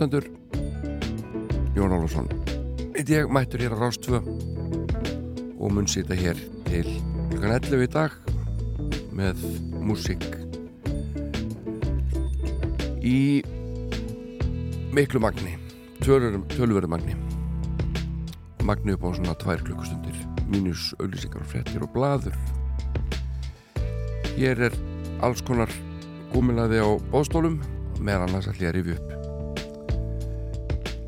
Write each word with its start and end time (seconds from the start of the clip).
Kæri 0.00 0.08
lustendur 0.08 0.24
Jón 1.76 1.92
Eitt 2.96 3.10
ég 3.12 3.28
mættur 3.28 3.60
hér 3.60 3.74
á 3.76 3.84
Rástvö 3.84 4.20
og 5.60 5.72
mun 5.72 5.84
sýta 5.84 6.16
hér 6.16 6.40
til 6.64 6.88
klukkan 7.28 7.52
11 7.60 7.84
í 7.84 7.88
dag 7.92 8.10
með 9.12 9.36
músík 9.76 10.24
í 13.04 13.44
miklu 14.96 15.20
magni 15.20 15.58
tölverðu 16.00 16.88
magni. 16.88 17.14
Magni 18.64 18.96
upp 18.96 19.04
á 19.04 19.08
svona 19.12 19.36
tvær 19.36 19.60
klukkustundir 19.68 20.16
mínus 20.48 20.94
auðlýsingar 20.96 21.44
og 21.44 21.52
frettir 21.52 21.84
og 21.84 21.92
bladur 21.92 22.32
hér 24.40 24.64
er 24.70 24.80
alls 25.20 25.44
konar 25.44 25.68
gómilaði 26.32 26.80
á 26.80 26.88
bóstólum 27.12 27.60
meðan 28.00 28.32
ég 28.40 28.48
að 28.48 28.78
rifja 28.80 28.96
upp 28.96 29.09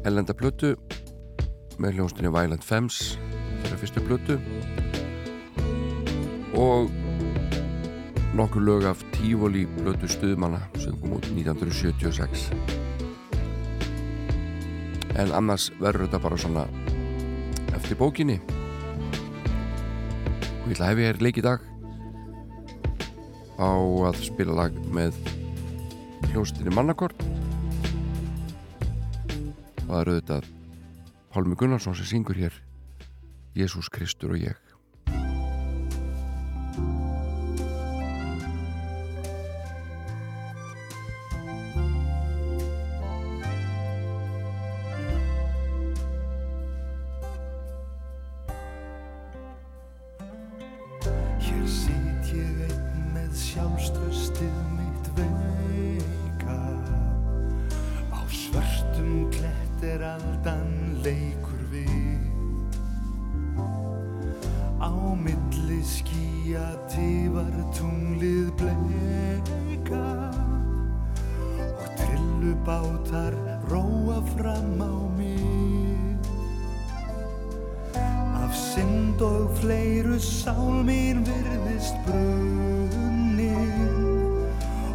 Ellenda 0.08 0.34
blötu 0.34 0.74
með 1.82 1.98
hljónstinni 1.98 2.30
Violent 2.34 2.64
Femmes 2.66 3.16
þeirra 3.62 3.78
fyrstu 3.80 4.02
blötu 4.06 4.38
og 6.58 6.90
nokkur 8.36 8.64
lög 8.66 8.88
af 8.90 9.04
Tífóli 9.14 9.66
blötu 9.78 10.10
stuðmanna 10.10 10.60
sem 10.76 10.96
kom 11.00 11.18
út 11.18 11.28
1976 11.32 12.50
en 15.18 15.32
annars 15.36 15.68
verður 15.80 16.06
þetta 16.06 16.22
bara 16.24 16.38
svona 16.40 16.64
eftir 17.76 17.98
bókinni. 18.00 18.38
Og 20.62 20.70
ég 20.70 20.76
ætla 20.76 20.86
að 20.86 20.92
hef 20.92 21.02
ég 21.02 21.10
hér 21.10 21.22
leik 21.24 21.40
í 21.40 21.44
dag 21.44 21.68
á 23.60 23.70
að 24.08 24.22
spila 24.24 24.56
lag 24.56 24.78
með 24.94 25.18
hljóstinni 26.32 26.72
Mannakort 26.74 27.18
eru 30.00 30.16
auðvitað 30.16 30.48
Pálmi 31.32 31.56
Gunnarsson 31.58 31.96
sem 31.96 32.08
syngur 32.08 32.38
hér 32.40 32.56
Jésús 33.56 33.90
Kristur 33.92 34.32
og 34.32 34.40
ég 34.40 34.71
var 67.30 67.52
tunglið 67.76 68.48
bleika 68.58 70.06
og 71.78 71.88
trillubátar 71.98 73.34
róa 73.70 74.18
fram 74.34 74.80
á 74.82 74.94
mig. 75.16 76.18
Af 78.42 78.54
synd 78.56 79.20
og 79.22 79.50
fleiru 79.60 80.18
sál 80.18 80.82
mín 80.82 81.22
virðist 81.26 81.96
brunnin. 82.06 83.72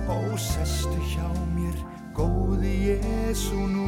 Og 0.10 0.40
sestu 0.40 1.00
hjá 1.14 1.30
mér 1.56 1.78
góði 2.18 2.76
Jésu 2.92 3.62
nú. 3.72 3.88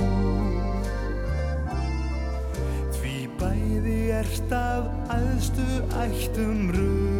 Því 3.00 3.16
bæði 3.40 4.02
ert 4.22 4.52
af 4.52 4.92
aðstu 5.10 5.68
ættum 6.04 6.70
run 6.76 7.19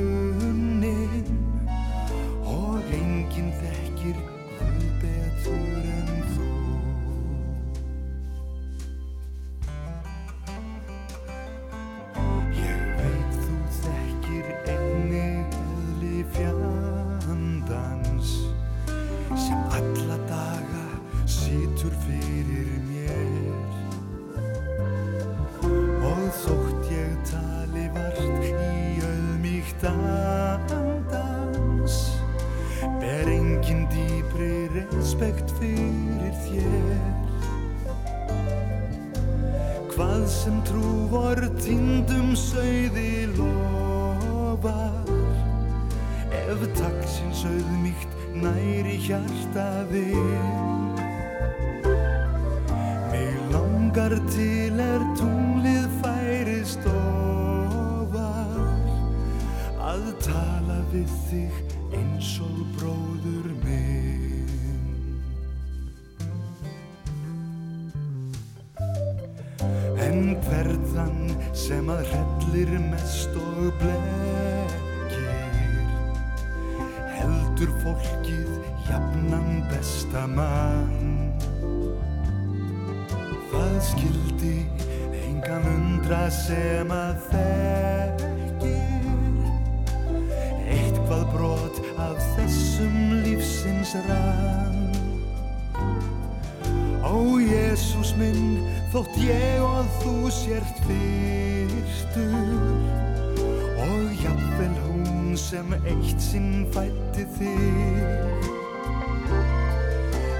sem 105.70 105.86
eitt 105.86 106.22
sinn 106.22 106.66
fætti 106.74 107.26
þig. 107.38 108.48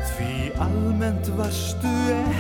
Því 0.10 0.32
almennt 0.64 1.30
varstu 1.38 1.92
ekki 2.16 2.39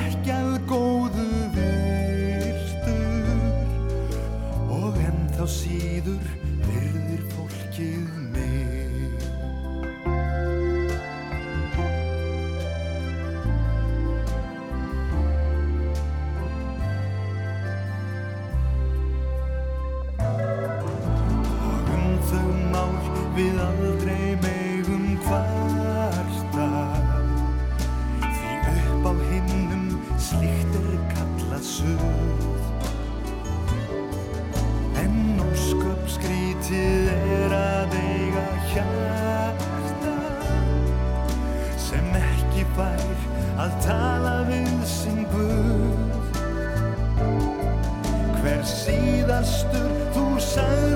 síðastur 49.39 49.91
þú 50.13 50.23
sagðir 50.43 50.88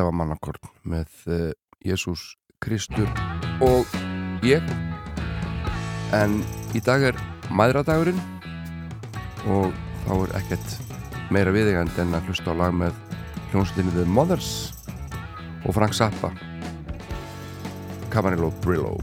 Þetta 0.00 0.08
var 0.08 0.16
mannakorn 0.16 0.68
með 0.88 1.16
uh, 1.28 1.40
Jésús 1.84 2.20
Kristur 2.64 3.10
og 3.60 3.90
ég. 4.40 4.64
En 6.16 6.38
í 6.72 6.80
dag 6.80 7.04
er 7.10 7.18
mæðradagurinn 7.52 8.16
og 9.52 9.76
þá 10.06 10.14
er 10.14 10.32
ekkert 10.38 10.72
meira 11.28 11.52
viðegand 11.52 12.00
en 12.00 12.16
að 12.16 12.30
hlusta 12.30 12.56
á 12.56 12.60
lag 12.62 12.72
með 12.80 12.96
hljónstinni 13.50 13.92
The 13.92 14.06
Mothers 14.08 14.72
og 15.68 15.76
Frank 15.76 15.92
Zappa. 15.92 16.32
Camarillo 18.08 18.48
Brillo. 18.64 18.96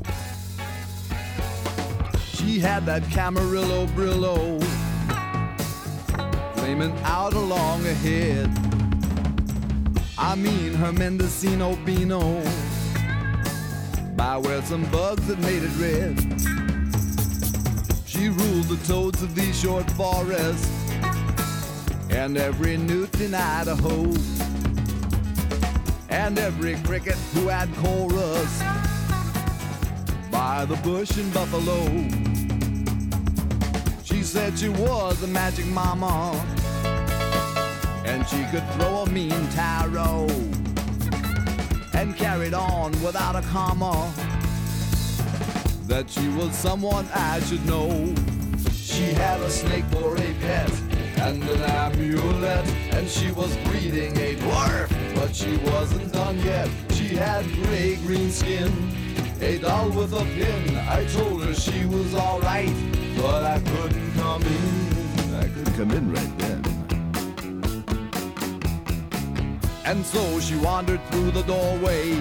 She 2.34 2.58
had 2.58 2.90
that 2.90 3.06
Camarillo 3.14 3.86
Brillo. 3.94 4.58
Flaming 6.58 6.98
out 7.06 7.38
along 7.38 7.86
ahead. 7.86 8.67
I 10.20 10.34
mean 10.34 10.74
her 10.74 10.92
Mendocino 10.92 11.76
Beano. 11.86 12.42
By 14.16 14.38
where 14.38 14.64
some 14.64 14.84
bugs 14.86 15.28
had 15.28 15.40
made 15.40 15.62
it 15.62 15.70
red. 15.78 16.18
She 18.08 18.30
ruled 18.30 18.66
the 18.66 18.80
toads 18.88 19.22
of 19.22 19.36
these 19.36 19.60
short 19.60 19.90
forests. 19.92 20.72
And 22.10 22.36
every 22.36 22.78
newt 22.78 23.22
in 23.22 23.36
Idaho. 23.36 24.12
And 26.10 26.40
every 26.40 26.78
cricket 26.78 27.16
who 27.36 27.48
had 27.48 27.72
chorus. 27.76 28.60
By 30.32 30.66
the 30.66 30.78
bush 30.78 31.16
in 31.20 31.30
Buffalo. 31.30 31.86
She 34.04 34.24
said 34.24 34.58
she 34.58 34.70
was 34.70 35.22
a 35.22 35.28
magic 35.28 35.68
mama 35.68 36.57
and 38.18 38.28
she 38.28 38.44
could 38.46 38.68
throw 38.72 39.04
a 39.04 39.10
mean 39.12 39.48
tarot 39.50 40.26
and 41.94 42.18
carried 42.18 42.54
on 42.56 42.92
without 43.04 43.36
a 43.36 43.42
comma 43.50 44.12
that 45.86 46.10
she 46.10 46.28
was 46.30 46.52
someone 46.56 47.08
I 47.14 47.40
should 47.42 47.64
know. 47.68 48.16
She 48.74 49.04
had 49.14 49.40
a 49.42 49.52
snake 49.52 49.86
for 49.92 50.16
a 50.16 50.34
pet 50.42 50.72
and 51.20 51.44
an 51.44 51.62
amulet, 51.62 52.66
and 52.92 53.08
she 53.08 53.32
was 53.34 53.56
breeding 53.58 54.18
a 54.18 54.36
dwarf, 54.36 54.90
but 55.16 55.36
she 55.36 55.58
wasn't 55.58 56.12
done 56.12 56.40
yet. 56.40 56.70
She 56.90 57.10
had 57.10 57.46
gray 57.54 57.98
green 57.98 58.32
skin, 58.32 58.72
a 59.42 59.60
doll 59.60 59.92
with 59.92 60.14
a 60.14 60.26
pin. 60.26 60.76
I 60.76 61.06
told 61.06 61.44
her 61.44 61.54
she 61.54 61.86
was 61.86 62.16
alright, 62.16 62.74
but 63.16 63.44
I 63.44 63.60
couldn't 63.60 64.14
come 64.16 64.42
in. 64.42 65.36
I 65.36 65.44
couldn't 65.50 65.76
come 65.76 65.92
in 65.92 66.12
right 66.12 66.38
then. 66.40 66.77
And 69.88 70.06
so 70.06 70.42
she 70.42 70.58
wandered 70.58 71.02
through 71.06 71.32
the 71.32 71.44
doorway, 71.44 72.14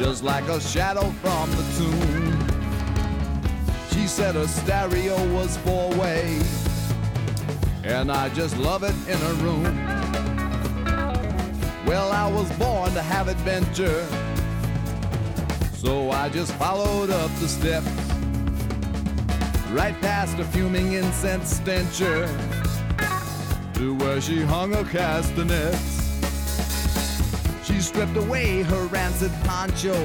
just 0.00 0.24
like 0.24 0.42
a 0.48 0.60
shadow 0.60 1.08
from 1.22 1.48
the 1.52 1.62
tomb. 1.78 2.48
She 3.92 4.08
said 4.08 4.34
her 4.34 4.48
stereo 4.48 5.16
was 5.32 5.56
four 5.58 5.90
way, 5.90 6.40
and 7.84 8.10
I 8.10 8.30
just 8.30 8.56
love 8.58 8.82
it 8.82 8.96
in 9.08 9.16
her 9.16 9.34
room. 9.44 9.62
Well, 11.86 12.10
I 12.10 12.28
was 12.28 12.50
born 12.58 12.92
to 12.94 13.02
have 13.02 13.28
adventure, 13.28 14.04
so 15.76 16.10
I 16.10 16.28
just 16.30 16.52
followed 16.54 17.10
up 17.10 17.30
the 17.38 17.46
steps, 17.46 17.86
right 19.70 19.94
past 20.00 20.36
a 20.40 20.44
fuming 20.46 20.94
incense 20.94 21.58
stencher, 21.58 22.26
to 23.82 23.94
where 23.96 24.20
she 24.20 24.40
hung 24.40 24.72
her 24.72 24.84
castanets. 24.84 25.94
She 27.64 27.80
stripped 27.80 28.16
away 28.16 28.62
her 28.62 28.84
rancid 28.86 29.32
poncho 29.42 29.96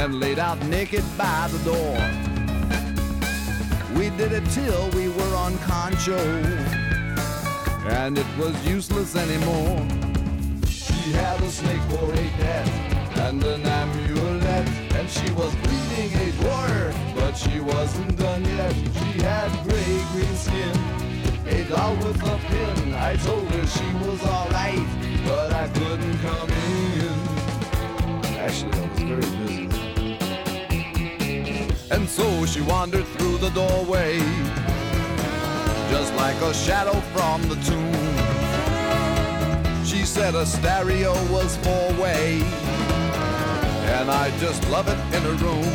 and 0.00 0.20
laid 0.20 0.38
out 0.38 0.60
naked 0.66 1.04
by 1.18 1.48
the 1.50 1.58
door. 1.70 1.96
We 3.98 4.10
did 4.10 4.30
it 4.30 4.46
till 4.50 4.90
we 4.90 5.08
were 5.08 5.34
on 5.34 5.58
concho, 5.58 6.22
and 8.00 8.16
it 8.16 8.30
was 8.38 8.54
useless 8.64 9.16
anymore. 9.16 9.76
She 10.68 11.10
had 11.22 11.40
a 11.40 11.50
snake 11.50 11.84
for 11.90 12.12
a 12.12 12.26
pet 12.38 12.68
and 13.26 13.42
an 13.42 13.62
amulet, 13.66 14.68
and 14.98 15.10
she 15.10 15.32
was 15.32 15.52
bleeding 15.64 16.12
a 16.26 16.30
dwarf, 16.38 16.94
but 17.16 17.32
she 17.32 17.58
wasn't 17.58 18.16
done 18.16 18.44
yet. 18.44 18.72
She 19.00 19.10
had 19.20 19.50
gray 19.64 20.04
green 20.12 20.36
skin, 20.36 21.03
I 22.96 23.16
told 23.16 23.50
her 23.50 23.66
she 23.66 23.84
was 24.06 24.22
alright, 24.22 24.86
but 25.24 25.52
I 25.52 25.68
couldn't 25.68 26.18
come 26.18 26.50
in. 26.50 27.14
Actually, 28.38 28.72
I 28.72 28.86
was 28.88 29.00
very 29.00 29.28
busy. 29.38 29.68
And 31.90 32.08
so 32.08 32.44
she 32.44 32.60
wandered 32.60 33.06
through 33.06 33.38
the 33.38 33.50
doorway, 33.50 34.18
just 35.90 36.14
like 36.14 36.36
a 36.42 36.52
shadow 36.52 37.00
from 37.14 37.42
the 37.48 37.56
tomb. 37.62 37.94
She 39.84 40.04
said 40.04 40.34
a 40.34 40.44
stereo 40.44 41.12
was 41.32 41.56
four 41.58 41.92
way, 42.02 42.42
and 43.96 44.10
I 44.10 44.30
just 44.38 44.68
love 44.70 44.88
it 44.88 44.98
in 45.16 45.24
a 45.24 45.32
room. 45.44 45.70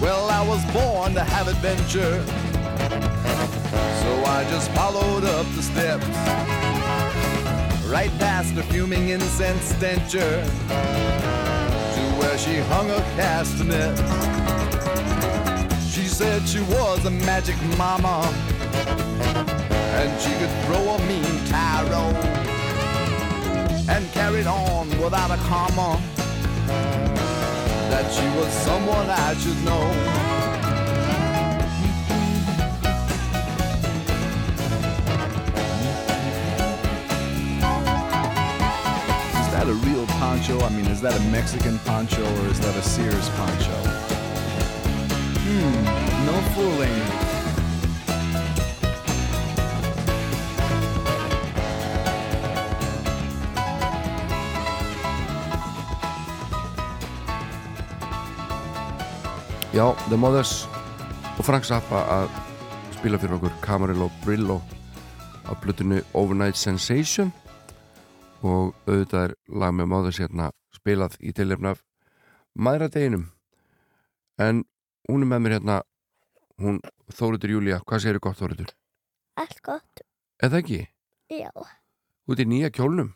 Well, 0.00 0.28
I 0.28 0.44
was 0.46 0.64
born 0.72 1.14
to 1.14 1.24
have 1.24 1.48
adventure. 1.48 2.22
I 4.24 4.44
just 4.50 4.70
followed 4.72 5.24
up 5.24 5.46
the 5.54 5.62
steps, 5.62 6.06
right 7.86 8.10
past 8.18 8.54
the 8.54 8.62
fuming 8.64 9.10
incense 9.10 9.62
stencher, 9.64 10.44
to 11.94 12.02
where 12.18 12.38
she 12.38 12.56
hung 12.72 12.90
a 12.90 13.00
castanet. 13.16 13.96
She 15.92 16.06
said 16.06 16.46
she 16.48 16.60
was 16.62 17.04
a 17.04 17.10
magic 17.10 17.56
mama, 17.76 18.22
and 19.98 20.20
she 20.20 20.32
could 20.38 20.50
throw 20.64 20.94
a 20.94 20.98
mean 21.06 21.44
tarot, 21.46 22.14
and 23.88 24.10
carried 24.12 24.46
on 24.46 24.88
without 25.02 25.30
a 25.30 25.36
comma. 25.48 26.00
That 27.90 28.10
she 28.12 28.26
was 28.38 28.52
someone 28.52 29.10
I 29.10 29.34
should 29.34 29.64
know. 29.64 30.31
That 39.64 39.70
a 39.70 39.74
real 39.86 40.06
poncho? 40.18 40.58
I 40.60 40.70
mean, 40.70 40.86
is 40.86 41.00
that 41.02 41.14
a 41.14 41.20
Mexican 41.30 41.78
poncho 41.80 42.20
or 42.20 42.46
is 42.48 42.58
that 42.60 42.74
a 42.74 42.82
Sears 42.82 43.28
poncho? 43.30 43.76
Hmm, 45.46 45.84
no 46.26 46.34
fooling. 46.52 46.98
Já, 59.72 59.94
The 60.08 60.16
Mothers 60.16 60.66
og 61.38 61.44
Frank 61.44 61.64
Zappa 61.64 62.02
að 62.10 62.34
spila 62.96 63.18
fyrir 63.18 63.38
okkur 63.38 63.54
Camarillo 63.62 64.10
Brillo 64.24 64.58
á 65.46 65.54
blötinu 65.62 66.02
Overnight 66.14 66.58
Sensation 66.58 67.30
og 68.42 68.74
auðvitað 68.88 69.24
er 69.28 69.34
lag 69.62 69.74
með 69.76 69.88
Mothers 69.92 70.18
hérna 70.22 70.50
spilað 70.74 71.16
í 71.22 71.32
tilefna 71.36 71.74
af 71.76 71.82
maðuradeginum 72.58 73.28
en 74.42 74.64
hún 75.08 75.22
er 75.24 75.30
með 75.32 75.42
mér 75.44 75.56
hérna 75.58 75.80
hún 76.62 76.80
Þóriður 77.12 77.52
Júlia, 77.56 77.78
hvað 77.84 78.02
þið 78.04 78.20
gott 78.24 78.38
Þóriður? 78.40 78.70
Allt 79.40 79.58
gott. 79.64 80.00
Eða 80.42 80.60
ekki? 80.62 80.78
Já. 81.32 81.50
Út 82.28 82.40
í 82.40 82.46
nýja 82.48 82.70
kjólnum 82.72 83.12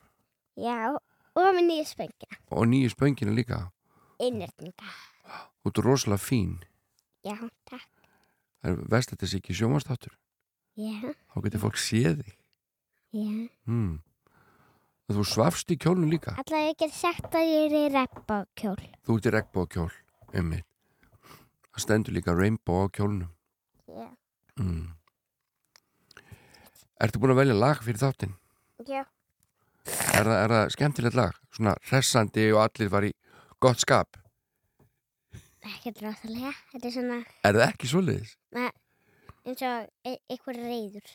Já. 0.57 0.95
Og 1.37 1.51
með 1.53 1.67
nýju 1.69 1.85
spengina. 1.91 2.39
og 2.51 2.65
nýju 2.71 2.91
spöngina 2.95 3.35
líka 3.37 3.59
Innrætninga. 4.19 4.89
út 5.67 5.79
er 5.79 5.85
rosalega 5.85 6.23
fín 6.23 6.63
Já, 7.27 7.37
takk. 7.69 7.91
það 8.63 8.71
er 8.71 8.79
vest 8.95 9.13
að 9.13 9.21
þessi 9.25 9.41
ekki 9.43 9.57
sjómanstáttur 9.59 10.15
Já, 10.77 11.13
þá 11.33 11.37
getur 11.45 11.61
fólk 11.67 11.77
séð 11.81 12.23
þig 12.23 12.35
já. 13.17 13.49
hmm. 13.67 13.99
Þú 15.15 15.25
svafst 15.31 15.71
í 15.71 15.77
kjólnu 15.79 16.09
líka 16.11 16.35
Alltaf 16.37 16.59
ég 16.67 16.77
get 16.81 16.93
sagt 16.95 17.31
að 17.39 17.47
ég 17.47 17.67
er 17.69 17.77
í 17.79 17.85
reppakjól. 17.95 18.79
þú 19.07 19.17
ert 19.19 19.27
í 19.31 19.33
regnbóa 19.37 19.67
kjól 19.71 19.91
einmitt. 20.35 20.67
það 21.73 21.85
stendur 21.85 22.17
líka 22.17 22.35
rainbow 22.35 22.85
á 22.85 22.87
kjólnum 22.91 23.31
Já. 23.87 24.09
mm. 24.59 24.87
Ertu 27.05 27.21
búin 27.21 27.35
að 27.35 27.41
velja 27.43 27.55
lag 27.61 27.83
fyrir 27.85 28.01
þáttinn? 28.01 28.35
Já. 28.89 29.03
Er 30.17 30.25
það, 30.27 30.37
er 30.43 30.53
það 30.55 30.71
skemmtilegt 30.75 31.15
lag? 31.19 31.35
Svona 31.55 31.75
hressandi 31.91 32.47
og 32.53 32.63
allir 32.65 32.89
var 32.91 33.05
í 33.07 33.13
gott 33.63 33.83
skap 33.85 34.17
Ekkert 35.67 35.99
ráðalega. 36.03 36.53
Þetta 36.73 36.87
er 36.87 36.93
svona 36.95 37.17
Er 37.43 37.57
það 37.57 37.65
ekki 37.69 37.89
svoleiðis? 37.91 38.35
eins 39.47 39.63
og 39.67 39.89
e 40.07 40.13
einhver 40.31 40.59
reyður. 40.59 41.09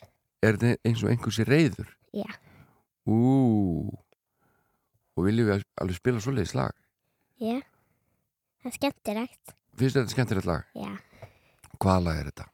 Er 0.44 0.58
það 0.60 0.74
eins 0.88 1.04
og 1.04 1.12
einhversi 1.12 1.46
reyður? 1.48 1.90
Já. 2.16 2.28
Ú 3.10 3.18
Og 5.18 5.26
viljum 5.28 5.50
við 5.52 5.64
alveg 5.82 5.98
spila 5.98 6.22
svoleiðis 6.24 6.54
lag? 6.56 6.72
Já. 7.42 7.58
Það 8.62 8.70
er 8.70 8.76
skemmtilegt. 8.78 9.54
Finnst 9.80 9.98
þetta 9.98 10.14
skemmtilegt 10.14 10.48
lag? 10.50 10.68
Já. 10.78 10.92
Hvaða 11.82 12.04
lag 12.06 12.20
er 12.22 12.30
þetta? 12.32 12.46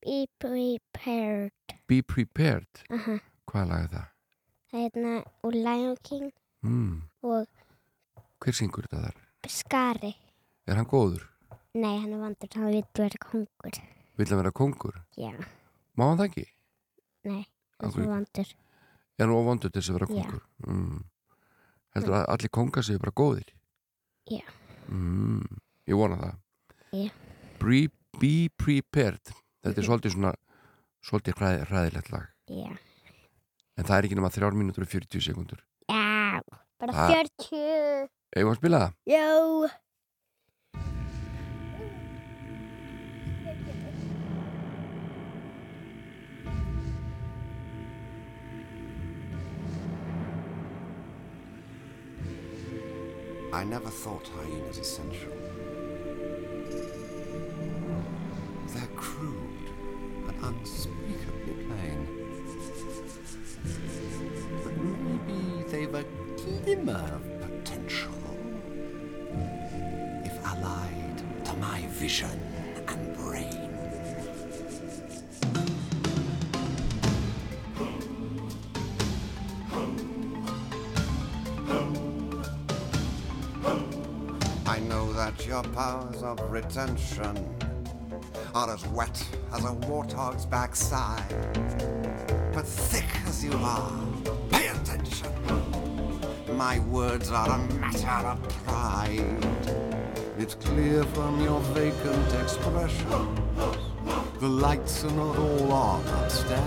Be 0.00 0.16
prepared. 0.40 1.74
Be 1.90 1.98
Prepared 2.06 2.84
Aha. 2.94 3.18
Hvaða 3.50 3.66
lag 3.68 3.84
er 3.84 3.90
það? 3.96 4.06
Það 4.70 4.78
er 4.80 4.84
hérna 4.86 5.14
úr 5.48 5.58
Lion 5.58 5.96
King 6.06 6.30
Mm. 6.62 7.02
og 7.24 7.46
Hver 8.40 8.52
syngur 8.56 8.84
þetta 8.86 9.00
þar? 9.10 9.20
Skari. 9.48 10.14
Er 10.68 10.76
hann 10.76 10.86
góður? 10.86 11.22
Nei, 11.74 11.98
hann 12.00 12.12
er 12.12 12.20
vandur. 12.20 12.48
Hann 12.54 12.66
vil 12.70 12.84
vera 12.94 13.18
kongur. 13.24 13.78
Vill 14.16 14.28
hann 14.28 14.40
vera 14.42 14.52
kongur? 14.52 14.94
Já. 15.16 15.32
Má 15.96 16.04
hann 16.08 16.18
það 16.20 16.28
ekki? 16.28 16.46
Nei, 17.24 17.44
hann 17.80 17.90
er 18.04 18.08
vandur. 18.12 18.52
Er 19.20 19.26
hann 19.28 19.36
óvondur 19.36 19.68
til 19.72 19.82
þess 19.82 19.92
að 19.92 19.98
vera 19.98 20.08
kongur? 20.10 20.42
Mm. 20.66 21.00
Heldur 21.96 22.14
að 22.16 22.28
allir 22.32 22.52
kongar 22.56 22.86
séu 22.86 23.00
bara 23.02 23.12
góðir? 23.20 23.50
Já. 24.30 24.44
Mm. 24.88 25.42
Ég 25.90 25.98
vona 26.00 26.16
það. 26.20 26.36
Já. 26.96 27.10
Be, 27.60 27.80
be 28.20 28.32
Prepared. 28.56 29.34
Þetta 29.60 29.82
er 29.82 29.86
svolítið 29.90 30.14
svona 30.16 30.32
svolítið 31.04 31.36
hræð, 31.40 31.64
hræðilegt 31.68 32.12
lag. 32.14 32.30
Já. 32.48 32.70
En 33.76 33.84
það 33.88 33.96
er 33.98 34.08
ekki 34.08 34.16
nema 34.18 34.30
3 34.32 34.50
mínútur 34.56 34.86
og 34.86 34.92
40 34.92 35.20
sekundur. 35.28 35.60
Já. 35.90 36.40
Bara 36.80 36.92
Ah. 36.96 37.12
40. 37.12 38.08
Eigum 38.36 38.48
við 38.48 38.54
að 38.54 38.60
spila 38.62 38.80
það? 38.80 38.92
Já. 39.12 39.28
I 53.52 53.64
never 53.64 53.90
thought 53.90 54.28
hyenas 54.36 54.78
essential. 54.78 55.32
They're 58.68 58.86
crude 58.94 59.70
and 60.28 60.44
unspeakably 60.44 61.64
plain. 61.64 62.06
But 64.62 64.76
maybe 64.78 65.64
they've 65.68 65.94
a 65.94 66.04
glimmer 66.36 67.10
of 67.16 67.40
potential. 67.40 68.14
If 70.24 70.46
allied 70.46 71.44
to 71.46 71.52
my 71.54 71.86
vision 71.88 72.40
your 85.50 85.62
powers 85.64 86.22
of 86.22 86.38
retention 86.48 87.36
are 88.54 88.72
as 88.72 88.86
wet 88.86 89.20
as 89.52 89.64
a 89.64 89.74
warthog's 89.88 90.46
backside. 90.46 91.28
But 92.54 92.64
thick 92.64 93.08
as 93.26 93.44
you 93.44 93.54
are, 93.54 94.00
pay 94.50 94.68
attention. 94.68 95.32
My 96.56 96.78
words 96.78 97.32
are 97.32 97.50
a 97.50 97.58
matter 97.80 98.28
of 98.28 98.40
pride. 98.64 99.44
It's 100.38 100.54
clear 100.54 101.02
from 101.02 101.42
your 101.42 101.58
vacant 101.74 102.32
expression. 102.40 103.34
The 104.38 104.48
lights 104.48 105.02
are 105.02 105.10
not 105.10 105.36
all 105.36 105.72
on 105.72 106.06
upstairs. 106.22 106.62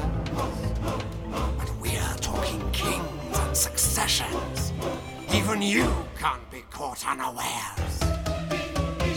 But 1.57 1.73
we're 1.79 2.15
talking 2.19 2.69
kings 2.71 3.39
and 3.39 3.55
successions. 3.55 4.73
Even 5.33 5.61
you 5.61 5.89
can't 6.19 6.51
be 6.51 6.65
caught 6.69 7.07
unawares. 7.07 8.02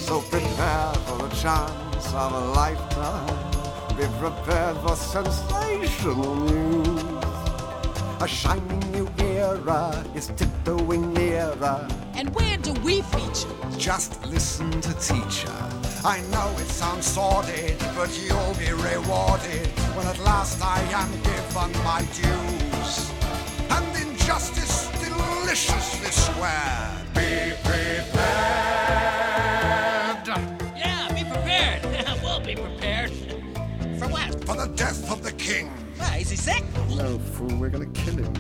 So 0.07 0.21
prepare 0.21 0.93
for 1.07 1.19
the 1.19 1.29
chance 1.35 2.15
of 2.15 2.33
a 2.33 2.45
lifetime. 2.55 3.27
Be 3.97 4.07
prepared 4.21 4.77
for 4.77 4.95
sensational 4.95 6.37
news. 6.37 7.03
A 8.21 8.29
shining 8.29 8.79
new 8.93 9.09
era 9.19 10.05
is 10.15 10.29
tiptoeing 10.37 11.13
nearer. 11.13 11.89
And 12.15 12.33
where 12.37 12.57
do 12.57 12.73
we 12.85 13.03
feature? 13.03 13.57
Just 13.77 14.25
listen 14.27 14.71
to 14.81 14.93
teacher. 14.95 15.59
I 16.05 16.21
know 16.31 16.55
it 16.61 16.69
sounds 16.69 17.05
sordid, 17.05 17.77
but 17.97 18.17
you'll 18.17 18.55
be 18.55 18.71
rewarded 18.71 19.67
when 19.97 20.07
at 20.07 20.21
last 20.21 20.63
I 20.63 20.83
am 21.03 21.11
given 21.23 21.73
my 21.83 22.07
dues. 22.15 23.11
And 23.71 24.09
injustice 24.09 24.89
deliciously 25.03 26.13
squared. 26.13 27.06
Is 36.27 36.45
he 36.45 36.51
sick? 36.53 36.65
No, 36.97 37.19
fool, 37.19 37.55
we're 37.57 37.69
gonna 37.69 37.87
kill 37.87 38.17
him. 38.17 38.35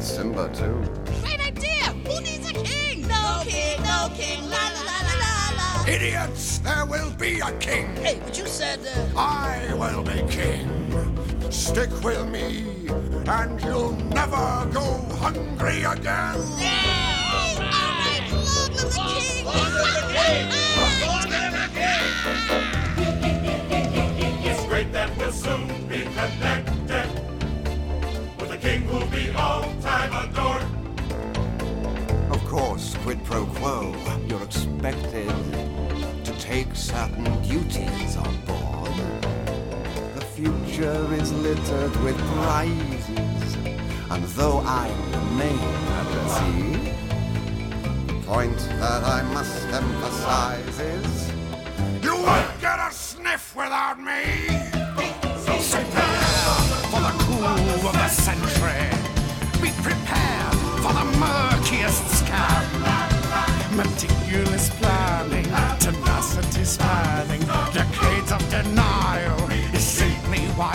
Simba, 0.00 0.50
too. 0.52 0.82
Great 1.22 1.40
idea! 1.46 1.84
Who 2.06 2.20
needs 2.20 2.50
a 2.50 2.52
king? 2.52 3.06
No 3.06 3.42
king, 3.44 3.80
no 3.82 4.10
king, 4.14 4.42
la 4.42 4.64
la 4.74 4.82
la 4.90 4.98
la 5.08 5.14
la 5.22 5.52
la. 5.56 5.84
Idiots, 5.86 6.58
there 6.58 6.84
will 6.84 7.12
be 7.12 7.38
a 7.38 7.52
king. 7.58 7.94
Hey, 7.96 8.18
but 8.24 8.36
you 8.36 8.46
said, 8.46 8.80
uh... 9.14 9.20
I 9.20 9.72
will 9.74 10.02
be 10.02 10.22
king. 10.28 10.66
Stick 11.50 11.90
with 12.02 12.26
me, 12.28 12.66
and 13.28 13.62
you'll 13.62 13.92
never 13.92 14.68
go 14.72 14.98
hungry 15.22 15.84
again. 15.84 16.42
Yeah! 16.58 17.54
All 17.54 17.92
right! 18.02 18.26
Long 18.32 18.72
live 18.74 18.90
the 18.90 19.00
king! 19.14 19.44
Long 19.44 19.54
live 19.54 19.94
the 19.94 20.14
king! 20.18 20.50
Long 21.06 21.28
live 21.30 21.54
the 21.54 21.68
king! 23.68 24.50
It's 24.50 24.64
great 24.66 24.90
that 24.92 25.16
we'll 25.16 25.30
soon 25.30 25.68
be 25.86 26.02
connected 26.02 26.67
quid 33.08 33.24
pro 33.24 33.46
quo, 33.46 33.94
you're 34.26 34.42
expected 34.42 35.32
to 36.24 36.32
take 36.38 36.68
certain 36.74 37.24
duties 37.40 38.18
on 38.18 38.36
board. 38.44 38.92
The 40.14 40.20
future 40.36 41.14
is 41.14 41.32
littered 41.32 41.96
with 42.04 42.18
prizes, 42.34 43.54
and 44.10 44.22
though 44.36 44.58
I 44.58 44.92
remain 45.14 45.58
at 45.98 46.08
sea, 46.36 46.92
the 48.08 48.20
point 48.26 48.58
that 48.78 49.02
I 49.04 49.22
must 49.32 49.66
emphasize 49.68 50.78
is 50.78 51.32
You 52.04 52.12
won't 52.12 52.60
get 52.60 52.78
a 52.78 52.92
sniff 52.92 53.56
without 53.56 53.98
me. 53.98 54.22
Prepare 55.72 56.58
for 56.92 57.00
the 57.06 57.14
coup 57.24 57.88
of 57.88 57.94
the 57.94 58.08
century. 58.08 58.84
Be 59.62 59.70
prepared 59.82 60.54
for 60.82 60.92
the 60.92 61.06
murkiest 61.18 62.04
scam. 62.20 62.97
Meticulous 63.72 64.70
planning, 64.70 65.44
tenacity 65.78 66.64
spanning, 66.64 67.40
decades 67.72 68.32
of 68.32 68.50
denial 68.50 69.50
is 69.72 69.84
simply 69.84 70.40
why 70.56 70.74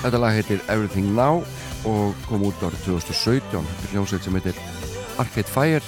Þetta 0.00 0.20
lag 0.20 0.32
heitir 0.32 0.62
Everything 0.72 1.10
Now 1.16 1.42
og 1.88 2.14
kom 2.28 2.44
út 2.48 2.62
árið 2.64 2.86
2017 2.86 3.50
Þetta 3.52 3.88
er 3.88 3.94
hljómsveit 3.94 4.26
sem 4.26 4.38
heitir 4.38 4.60
Arcade 5.20 5.52
Fire 5.52 5.82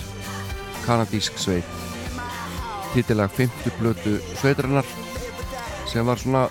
kanadísk 0.82 1.38
sveit. 1.38 1.64
Titilag 2.92 3.30
50 3.36 3.78
blötu 3.78 4.18
sveitarinnar 4.36 4.86
sem 5.88 6.06
var 6.06 6.20
svona 6.20 6.42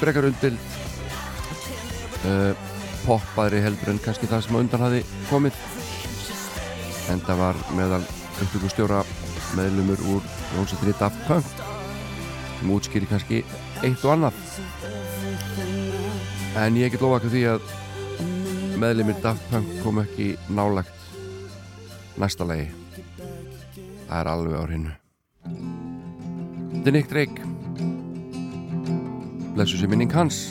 brekar 0.00 0.28
undild 0.28 0.58
uh, 2.28 2.52
poppaðri 3.06 3.62
heldur 3.64 3.94
en 3.94 4.02
kannski 4.04 4.28
það 4.30 4.44
sem 4.46 4.60
undan 4.60 4.84
hafi 4.86 5.02
komið. 5.30 5.58
En 7.10 7.22
það 7.26 7.42
var 7.42 7.64
meðal 7.78 8.02
upptökustjóra 8.44 9.02
meðlumur 9.58 10.04
úr 10.14 10.30
hljómsveitinni 10.52 10.94
Daft 11.00 11.26
Punk 11.26 11.66
sem 12.60 12.70
útskýri 12.76 13.08
kannski 13.08 13.42
eitt 13.82 14.04
og 14.04 14.14
annað 14.14 14.38
en 16.56 16.76
ég 16.76 16.90
get 16.90 17.02
lofa 17.02 17.20
ekki 17.20 17.30
því 17.34 17.42
að 17.52 17.68
meðlumir 18.80 19.18
Daft 19.22 19.44
Punk 19.52 19.70
kom 19.84 20.00
ekki 20.02 20.32
nálagt 20.50 20.96
næsta 22.20 22.46
lagi. 22.48 22.68
Það 24.08 24.16
er 24.18 24.30
alveg 24.32 24.56
á 24.58 24.62
hreinu. 24.66 24.94
Þetta 26.74 26.90
er 26.90 26.96
Nick 26.96 27.10
Drake. 27.12 27.50
Blessu 29.54 29.78
sér 29.78 29.92
minning 29.92 30.12
hans. 30.14 30.50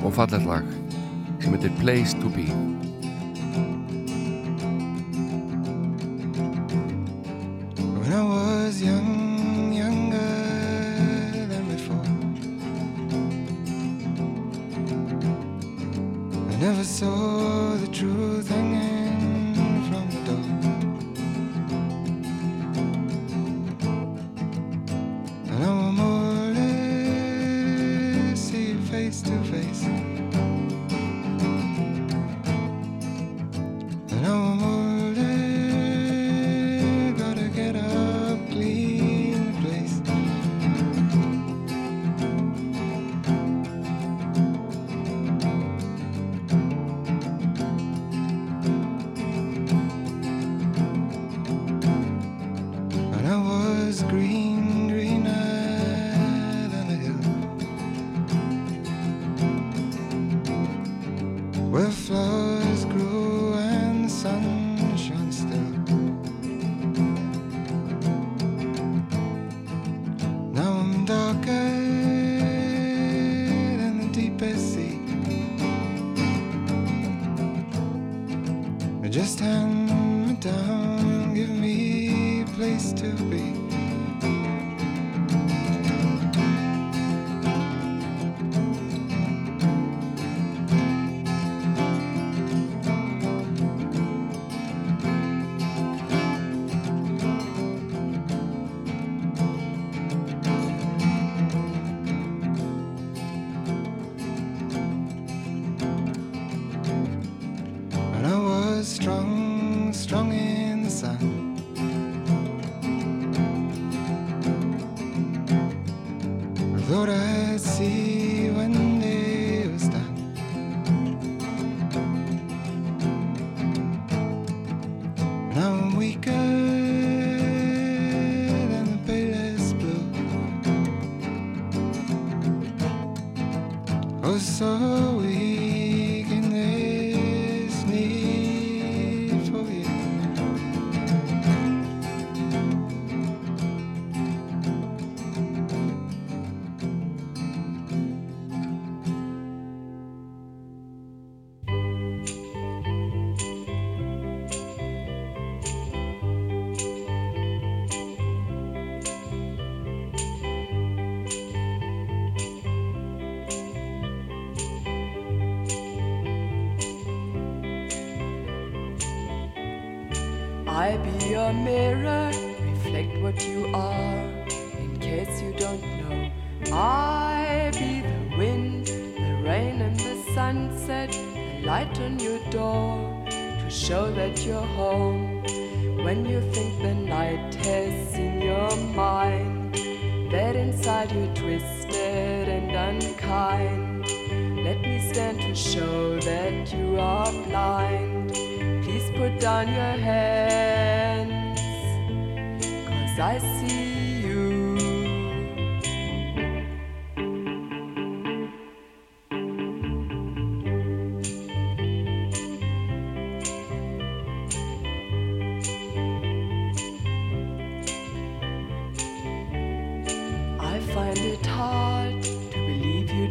Og 0.00 0.14
fallet 0.16 0.46
lag 0.48 0.64
sem 1.40 1.52
heitir 1.52 1.74
Place 1.80 2.16
to 2.20 2.32
Be 2.32 2.46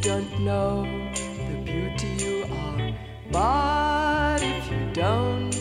don't 0.02 0.40
know 0.40 0.84
the 1.14 1.62
beauty 1.66 2.08
you 2.24 2.46
are. 2.50 2.94
But 3.32 4.42
if 4.42 4.72
you 4.72 4.94
don't, 4.94 5.52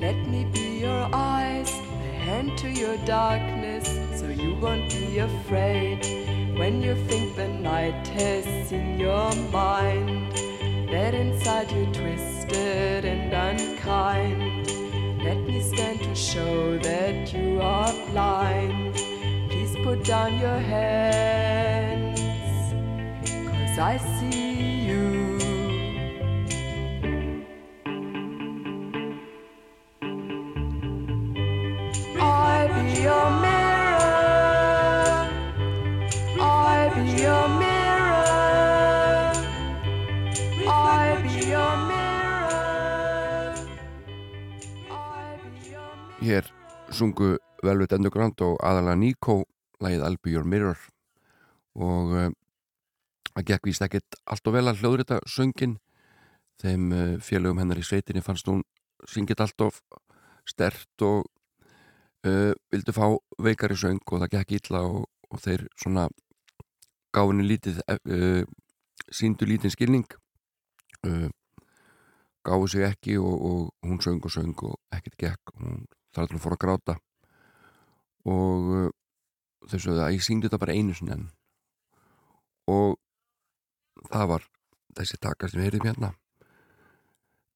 let 0.00 0.16
me 0.28 0.44
be 0.44 0.78
your 0.78 1.08
eyes, 1.12 1.70
a 1.70 2.12
hand 2.26 2.56
to 2.58 2.68
your 2.68 2.96
darkness, 2.98 3.88
so 4.18 4.28
you 4.28 4.54
won't 4.60 4.88
be 4.90 5.18
afraid. 5.18 6.04
When 6.56 6.82
you 6.82 6.94
think 7.08 7.34
the 7.34 7.48
night 7.48 8.06
has 8.08 8.70
in 8.70 9.00
your 9.00 9.34
mind, 9.50 10.34
that 10.92 11.14
inside 11.14 11.72
you're 11.72 11.92
twisted 11.92 13.04
and 13.04 13.32
unkind. 13.32 14.68
Let 15.24 15.38
me 15.38 15.60
stand 15.60 16.00
to 16.02 16.14
show 16.14 16.78
that 16.78 17.32
you 17.32 17.60
are 17.60 17.92
blind. 18.12 18.94
Please 19.50 19.74
put 19.82 20.04
down 20.04 20.38
your 20.38 20.60
cause 20.60 21.69
I 23.80 23.96
see 23.96 24.88
you. 24.88 25.38
I 32.20 32.68
be 32.76 33.00
your 33.00 33.30
mirror. 33.40 34.04
I 36.38 36.92
be 36.94 37.22
your 37.24 37.48
mirror. 37.48 38.26
I 40.68 41.16
be 41.22 41.48
your 41.48 41.76
mirror. 41.88 42.60
Hér 46.20 46.44
sungu 46.90 47.38
Velvet 47.62 47.92
Underground 47.96 48.40
og 48.44 48.60
aðalega 48.60 48.94
Nico 49.00 49.44
lægið 49.80 50.04
I'll 50.04 50.20
be 50.20 50.36
your 50.36 50.44
mirror 50.44 50.76
og 51.80 52.12
eh, 52.18 52.30
það 53.40 53.48
gekk 53.54 53.68
víst 53.70 53.84
ekkert 53.86 54.20
allt 54.28 54.48
og 54.48 54.56
vel 54.56 54.68
að 54.68 54.82
hljóður 54.82 55.04
þetta 55.04 55.20
söngin 55.30 55.76
þeim 56.60 56.92
uh, 56.92 57.16
félögum 57.24 57.60
hennar 57.62 57.80
í 57.80 57.84
sveitinni 57.86 58.24
fannst 58.24 58.48
hún 58.50 58.62
syngið 59.08 59.44
allt 59.46 59.64
of 59.64 59.80
stert 60.48 61.04
og 61.06 61.24
uh, 62.28 62.52
vildu 62.72 62.94
fá 62.94 63.06
veikari 63.40 63.78
söng 63.78 64.02
og 64.04 64.24
það 64.24 64.34
gekk 64.36 64.56
illa 64.58 64.84
og, 64.88 65.06
og 65.30 65.42
þeir 65.42 65.66
svona 65.80 66.08
gáðinu 67.16 67.46
lítið 67.48 67.80
uh, 67.88 68.44
síndu 69.10 69.48
lítinn 69.48 69.72
skilning. 69.72 70.06
Uh, 71.06 71.28
gáðu 72.44 72.68
sig 72.72 72.86
ekki 72.88 73.16
og, 73.20 73.36
og 73.50 73.88
hún 73.88 74.00
söng 74.04 74.20
og 74.24 74.32
söng 74.32 74.56
og 74.68 74.76
ekkert 74.92 75.16
gekk. 75.20 75.54
Hún 75.56 75.86
þar 76.14 76.26
að 76.26 76.34
hún 76.36 76.44
fór 76.44 76.56
að 76.56 76.64
gráta. 76.64 76.96
Og 78.28 78.90
þau 79.70 79.78
sögðu 79.78 80.02
að 80.04 80.16
ég 80.16 80.24
syngdi 80.24 80.48
þetta 80.48 80.60
bara 80.60 80.76
einu 80.76 80.96
sinni 80.96 81.14
enn. 81.16 81.28
Og 82.70 82.98
það 84.10 84.26
var 84.34 84.48
þessi 84.98 85.20
taka 85.20 85.48
sem 85.48 85.60
við 85.60 85.68
heyrðum 85.68 85.88
hérna. 85.90 86.12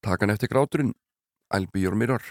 Takan 0.05 0.35
eftir 0.35 0.53
gráturinn 0.53 0.95
I'll 1.55 1.69
be 1.73 1.81
your 1.85 1.95
mirror. 1.95 2.23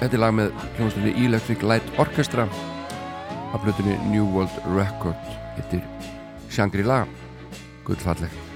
Þetta 0.00 0.16
er 0.16 0.22
lag 0.22 0.32
með 0.32 0.54
hljóðastunni 0.76 1.16
Electric 1.26 1.64
Light 1.66 1.98
Orchestra. 2.00 2.46
Af 3.50 3.64
blötunni 3.64 3.98
New 4.12 4.28
World 4.30 4.54
Record 4.76 5.18
Þetta 5.58 5.80
er 5.82 6.54
Shangri-La. 6.54 7.02
Gullfalleg 7.84 8.49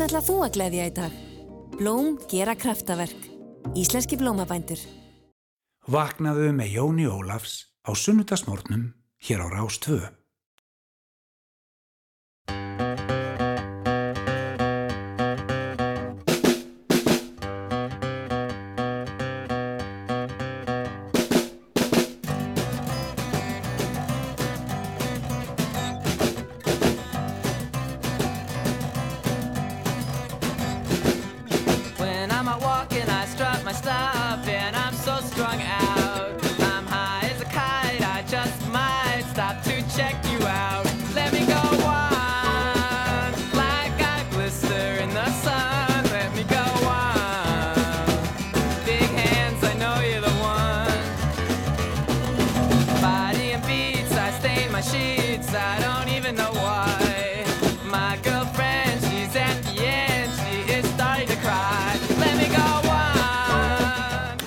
Hvern 0.00 0.14
ætla 0.14 0.20
þú 0.24 0.34
að 0.40 0.54
gleðja 0.54 0.84
í 0.88 0.92
dag? 0.96 1.16
Blóm 1.76 2.06
gera 2.30 2.54
kraftaverk. 2.56 3.26
Íslenski 3.76 4.16
blómabændur. 4.16 4.80
Vaknaðu 5.92 6.46
með 6.56 6.70
Jóni 6.72 7.04
Ólafs 7.04 7.58
á 7.84 7.92
sunnudagsmórnum 7.92 8.86
hér 9.28 9.44
á 9.44 9.46
Rástvö. 9.52 9.98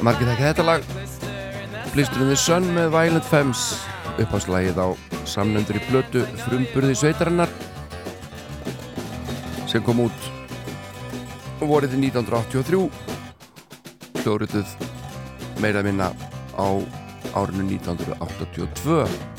Margir 0.04 0.28
þekki 0.28 0.44
þetta 0.50 0.64
lag. 0.68 0.88
Blister 1.94 2.20
in 2.26 2.28
the 2.28 2.36
Sun 2.36 2.66
með 2.76 2.90
Violent 2.92 3.28
Femmes. 3.30 3.62
Uppáðslægið 4.20 4.82
á 4.84 4.88
samnendur 5.30 5.80
í 5.80 5.84
blötu 5.88 6.26
frumburði 6.44 6.98
sveitarinnar 7.00 7.52
sem 9.72 9.82
kom 9.82 10.04
út 10.04 10.28
vorið 11.64 11.96
1983 11.98 12.84
hljóruðuð 14.22 14.76
meira 15.64 15.82
minna 15.88 16.12
á 16.60 16.68
árinu 17.34 17.66
1982 17.72 19.33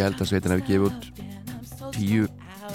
Ég 0.00 0.06
held 0.06 0.20
að 0.24 0.28
sveitin 0.30 0.52
hefði 0.54 0.64
gefið 0.64 0.84
út 0.88 1.90
tíu 1.92 2.28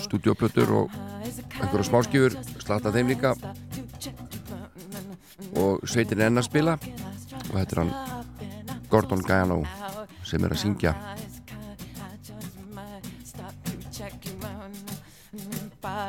stúdíoplötur 0.04 0.72
og 0.78 0.98
einhverja 1.26 1.86
smáskjöfur 1.88 2.36
slata 2.62 2.92
þeim 2.94 3.08
líka. 3.10 3.32
Og 5.58 5.82
sveitin 5.90 6.22
enn 6.22 6.38
að 6.38 6.46
spila 6.46 6.76
og 6.78 7.56
þetta 7.56 7.66
er 7.66 7.82
hann 7.82 8.86
Gordon 8.92 9.26
Gaiano 9.26 9.58
sem 10.22 10.46
er 10.46 10.54
að 10.54 10.62
syngja 10.68 10.94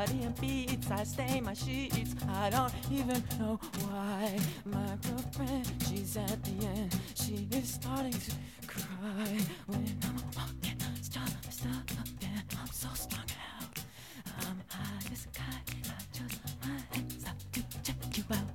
Body 0.07 0.23
and 0.23 0.40
beats, 0.40 0.90
I 0.90 1.03
stain 1.05 1.45
my 1.45 1.55
sheets. 1.55 2.14
I 2.29 2.51
don't 2.51 2.73
even 2.92 3.23
know 3.40 3.59
why. 3.88 4.38
My 4.64 4.97
girlfriend, 5.03 5.66
she's 5.88 6.16
at 6.16 6.45
the 6.45 6.66
end. 6.66 6.97
She 7.14 7.49
is 7.51 7.71
starting 7.75 8.12
to 8.12 8.33
cry. 8.69 9.38
When 9.66 9.99
I'm 10.05 10.16
walking, 10.37 10.79
stop, 11.03 11.29
stop, 11.51 11.90
and 12.23 12.45
I'm 12.61 12.66
so 12.69 12.88
strung 12.95 13.25
out. 13.59 13.79
I'm 14.42 14.62
high 14.69 15.12
as 15.12 15.25
a 15.25 15.29
kite. 15.29 15.75
I 15.88 16.01
just 16.12 16.40
might 16.62 17.12
stop 17.21 17.37
to 17.53 17.62
check 17.83 18.16
you 18.16 18.25
out. 18.31 18.51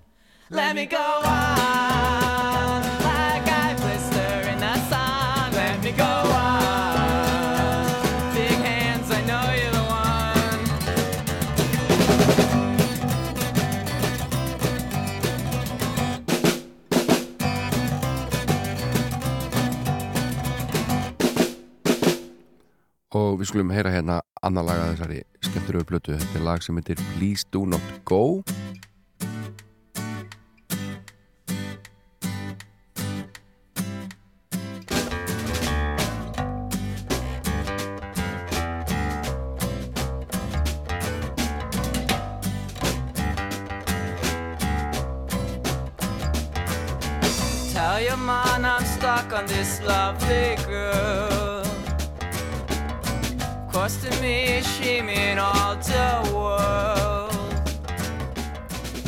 Let 0.50 0.76
me 0.76 0.86
go 0.86 0.98
on, 0.98 2.84
og 23.18 23.40
við 23.42 23.52
skulum 23.52 23.72
heyra 23.76 23.92
hérna 23.92 24.22
annar 24.46 24.68
lag 24.68 24.80
að 24.80 24.92
þessari 24.96 25.22
skemmturöfu 25.44 25.90
blötu 25.90 26.16
þetta 26.16 26.40
er 26.40 26.46
lag 26.48 26.64
sem 26.64 26.78
heitir 26.80 27.02
Please 27.14 27.48
Do 27.52 27.66
Not 27.68 27.96
Go 28.08 28.24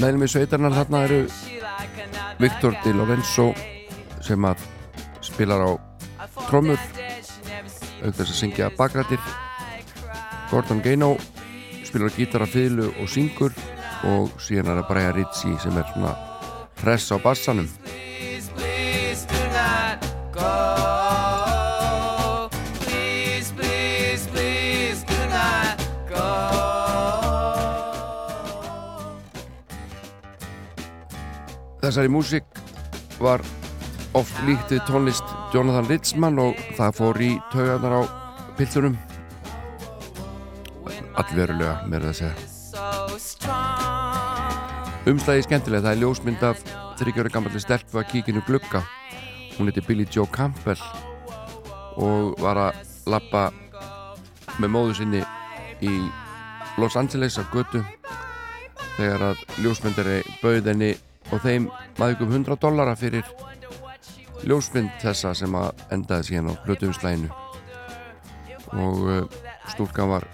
meðlum 0.04 0.26
við 0.26 0.34
sveitarnar 0.34 0.74
þarna 0.76 1.04
eru 1.08 1.22
Viktor 2.42 2.76
Di 2.84 2.92
Lorenzo 2.92 3.46
sem 4.24 4.48
að 4.48 4.66
spilar 5.24 5.64
á 5.64 5.72
trommur 6.50 6.82
auk 8.04 8.12
þess 8.18 8.28
að 8.28 8.36
syngja 8.36 8.68
bakrættir 8.76 9.22
Gordon 10.52 10.84
Gaino 10.84 11.16
spilar 11.88 12.12
gítara, 12.18 12.50
fiðlu 12.50 12.90
og 13.00 13.10
syngur. 13.10 13.56
Og 14.04 14.34
síðan 14.44 14.74
er 14.74 14.82
það 14.82 14.90
Brian 14.90 15.14
Ritchie 15.16 15.60
sem 15.64 15.78
er 15.80 15.88
svona 15.94 16.12
hress 16.82 17.14
á 17.16 17.18
bassanum 17.24 17.70
Þessari 31.84 32.08
músík 32.08 32.46
var 33.20 33.42
oft 34.16 34.38
líkt 34.48 34.70
við 34.72 34.86
tónlist 34.88 35.34
Jonathan 35.52 35.90
Ritzmann 35.90 36.40
og 36.40 36.56
það 36.78 36.96
fór 36.96 37.20
í 37.20 37.32
taugarnar 37.52 37.96
á 38.00 38.02
pillunum. 38.56 38.96
Allverulega 41.20 41.76
með 41.92 42.08
að 42.08 42.16
segja. 42.22 42.36
Umslæði 45.12 45.44
skemmtilega, 45.50 45.84
það 45.84 45.92
er 45.92 46.02
ljósmynd 46.06 46.48
af 46.48 46.64
þryggjöru 47.04 47.36
gammalli 47.36 47.60
stelpu 47.60 48.00
að 48.00 48.10
kíkinu 48.16 48.48
glugga. 48.48 48.86
Hún 49.60 49.68
heiti 49.68 49.84
Billy 49.84 50.08
Joe 50.08 50.32
Campbell 50.32 50.80
og 52.00 52.40
var 52.40 52.64
að 52.70 52.84
lappa 53.12 53.50
með 54.56 54.72
móðu 54.72 55.02
sinni 55.02 55.28
í 55.84 56.00
Los 56.80 56.96
Angeles 56.96 57.36
á 57.36 57.44
götu 57.52 57.84
þegar 58.96 59.34
að 59.34 59.50
ljósmyndari 59.60 60.24
bauð 60.40 60.72
henni 60.72 60.96
og 61.34 61.42
þeim 61.42 61.68
maðugum 61.98 62.36
100 62.38 62.60
dollara 62.62 62.94
fyrir 63.00 63.26
ljósmynd 64.46 64.94
þessa 65.02 65.34
sem 65.38 65.56
að 65.58 65.84
endaði 65.96 66.30
síðan 66.30 66.52
á 66.52 66.62
blötuumslæginu 66.66 67.30
og 68.74 69.04
uh, 69.08 69.20
stúlkan 69.72 70.12
var 70.12 70.28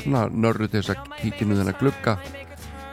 svona 0.00 0.26
nörru 0.32 0.68
til 0.68 0.80
þess 0.80 0.94
að 0.94 1.10
kíkinu 1.20 1.58
þennan 1.58 1.78
glugga. 1.80 2.16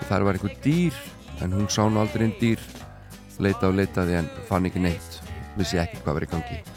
Þar 0.08 0.26
var 0.28 0.40
einhver 0.40 0.58
dýr 0.64 0.98
en 1.46 1.54
hún 1.56 1.70
sá 1.72 1.84
nú 1.88 2.02
aldrei 2.02 2.28
einn 2.28 2.40
dýr. 2.42 2.64
Leita 3.38 3.70
og 3.70 3.78
leitaði 3.78 4.18
en 4.18 4.32
fann 4.50 4.66
ekki 4.70 4.82
neitt. 4.82 5.22
Vissi 5.58 5.80
ekki 5.82 6.02
hvað 6.04 6.26
í 6.26 6.34
gangi 6.34 6.77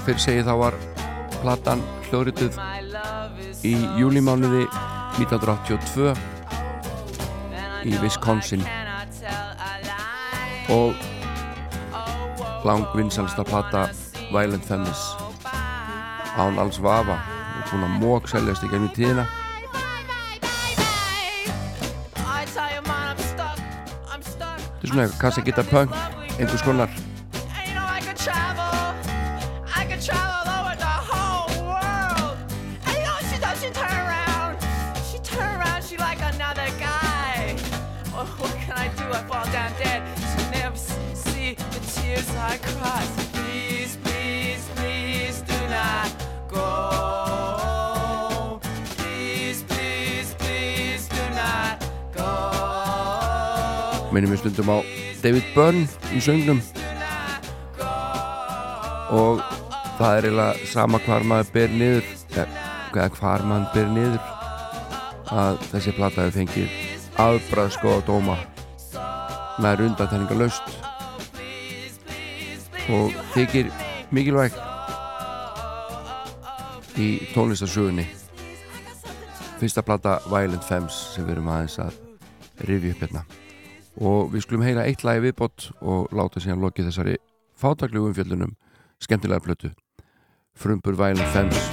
og 0.00 0.06
fyrir 0.06 0.22
segi 0.22 0.42
þá 0.46 0.54
var 0.56 0.74
platan 1.42 1.80
hljóðrituð 2.06 2.54
í 3.68 3.72
júlimánuði 4.00 4.62
1982 5.20 6.14
í 7.84 7.98
Wisconsin. 8.00 8.64
Og 10.72 10.96
langvinnsalsta 12.64 13.44
plata 13.44 13.90
Violent 14.30 14.64
Femmes 14.64 15.04
án 16.40 16.56
alls 16.62 16.80
vafa 16.80 17.18
og 17.20 17.68
búin 17.68 17.84
að 17.84 18.00
mók 18.00 18.32
seljast 18.32 18.64
í 18.64 18.72
gennum 18.72 18.92
tíðina. 18.96 19.28
Þetta 24.80 24.80
er 24.80 24.88
svona 24.88 25.04
eitthvað 25.04 25.22
kannski 25.26 25.44
að 25.44 25.48
geta 25.52 25.68
punk 25.68 25.92
einhvers 26.38 26.64
konar 26.64 27.00
minnum 54.20 54.34
við 54.34 54.42
stundum 54.42 54.72
á 54.74 54.78
David 55.22 55.46
Byrne 55.54 55.86
í 56.12 56.20
söngnum. 56.24 56.60
Og 59.10 59.40
það 59.98 60.16
er 60.16 60.28
eiginlega 60.28 60.68
sama 60.70 61.00
hvar 61.06 61.24
maður 61.26 61.54
ber 61.54 61.72
niður 61.74 62.10
eða 62.36 63.08
hvar 63.16 63.46
maður 63.46 63.72
ber 63.74 63.90
niður 63.94 64.20
að 65.30 65.64
þessi 65.70 65.96
plattaðu 65.96 66.36
fengir 66.36 66.76
aðbræðsko 67.20 67.96
að 67.96 68.06
dóma 68.10 68.38
með 69.60 69.82
rundatælinga 69.84 70.38
laust 70.40 70.79
og 72.90 73.14
þykir 73.34 73.70
mikilvæg 74.14 74.56
í 77.00 77.08
tónlistarsögunni. 77.34 78.06
Fyrsta 79.60 79.84
platta 79.84 80.18
Violent 80.30 80.64
Femmes 80.64 80.96
sem 81.14 81.26
við 81.26 81.36
erum 81.36 81.50
aðeins 81.52 81.78
að 81.82 81.98
rifja 82.68 82.94
upp 82.94 83.04
hérna. 83.04 83.24
Og 84.00 84.30
við 84.32 84.46
skulum 84.46 84.64
heyra 84.64 84.86
eitt 84.88 85.04
lagi 85.04 85.24
viðbott 85.26 85.70
og 85.80 86.12
láta 86.16 86.40
sér 86.40 86.56
að 86.56 86.64
loki 86.66 86.86
þessari 86.86 87.18
fátaklu 87.60 88.06
umfjöldunum 88.08 88.56
skemmtilega 89.00 89.44
plötu. 89.44 89.72
Frumbur 90.56 90.96
Violent 90.96 91.32
Femmes. 91.34 91.70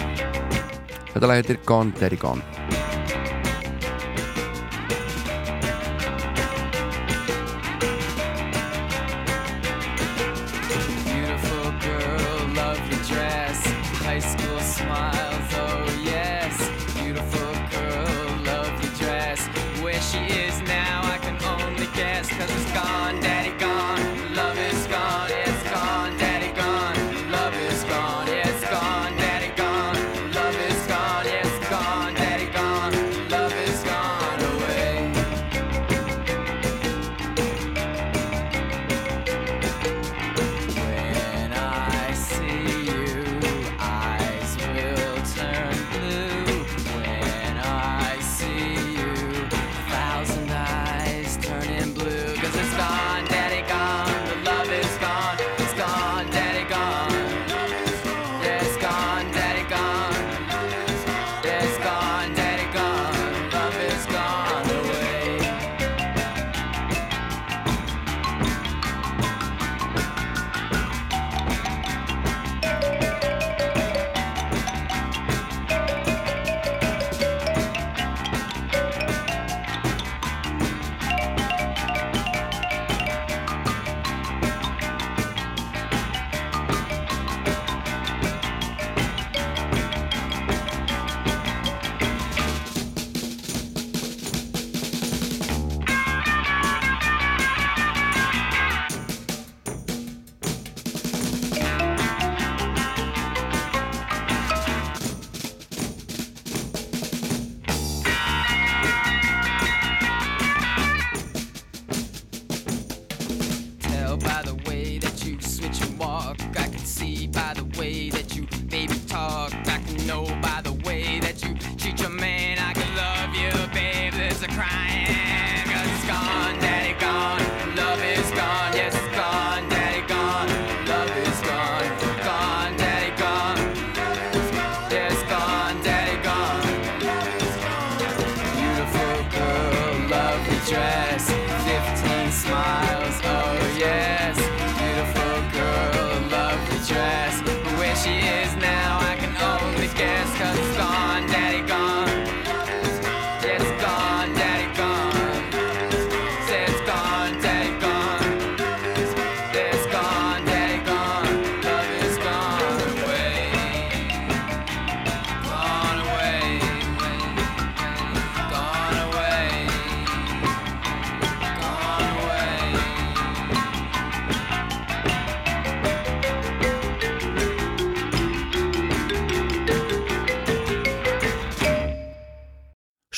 Þetta 1.14 1.28
lag 1.28 1.42
heitir 1.42 1.64
Gone 1.66 1.96
Daddy 1.98 2.20
Gone. 2.20 2.87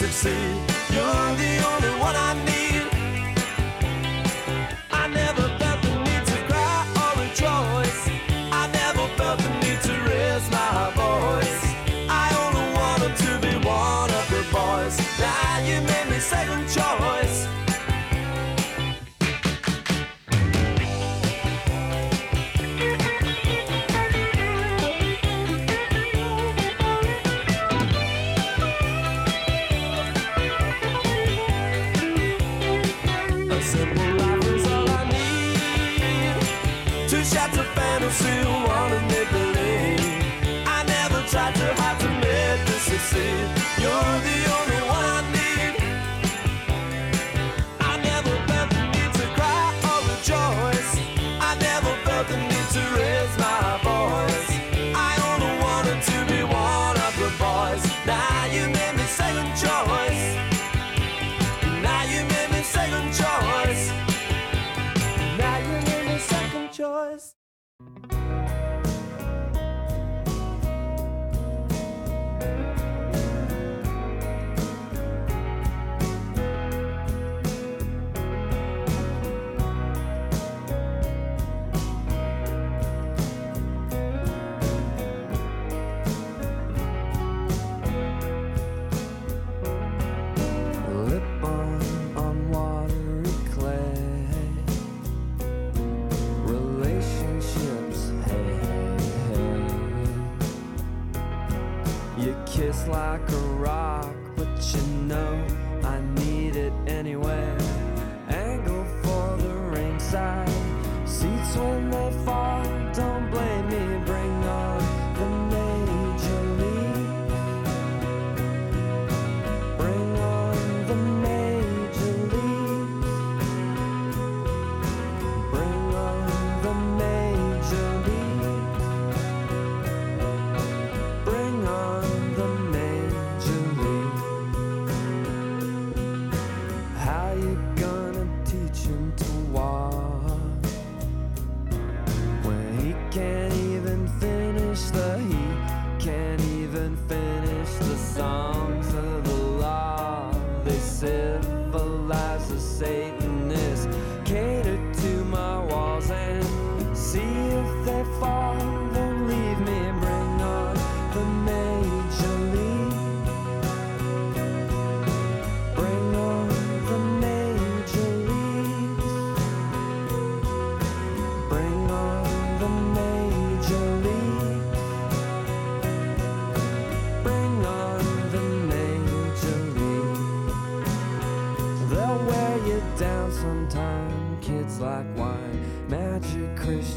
succeed. 0.00 0.56
You're 0.94 1.36
the 1.36 1.52
only 1.68 2.00
one 2.00 2.16
I 2.16 2.32
need. 2.44 2.49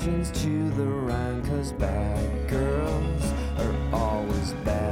to 0.03 0.69
the 0.71 0.83
Rhine, 0.83 1.41
cause 1.45 1.71
bad 1.71 2.49
girls 2.49 3.23
are 3.57 3.73
always 3.93 4.51
bad. 4.65 4.82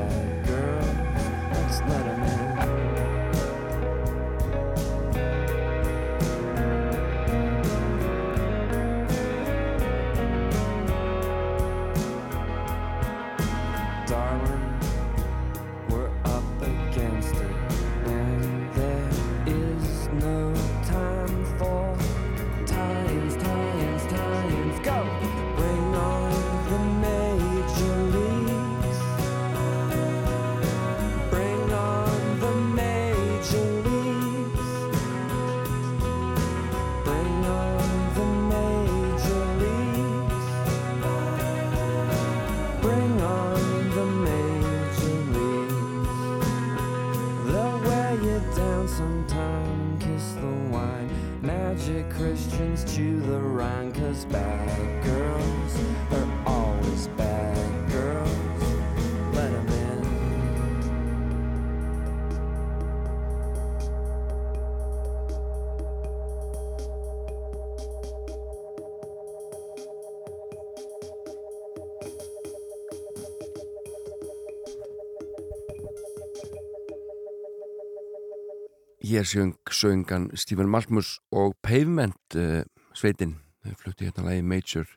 Hér 79.22 79.28
söng 79.28 79.56
söngan 79.70 80.32
Stephen 80.34 80.70
Malmus 80.70 81.20
og 81.30 81.54
Pavement 81.62 82.36
uh, 82.36 82.64
sveitin. 82.98 83.36
Þau 83.62 83.76
flutti 83.78 84.08
hérna 84.08 84.24
lagi 84.26 84.42
Major 84.42 84.88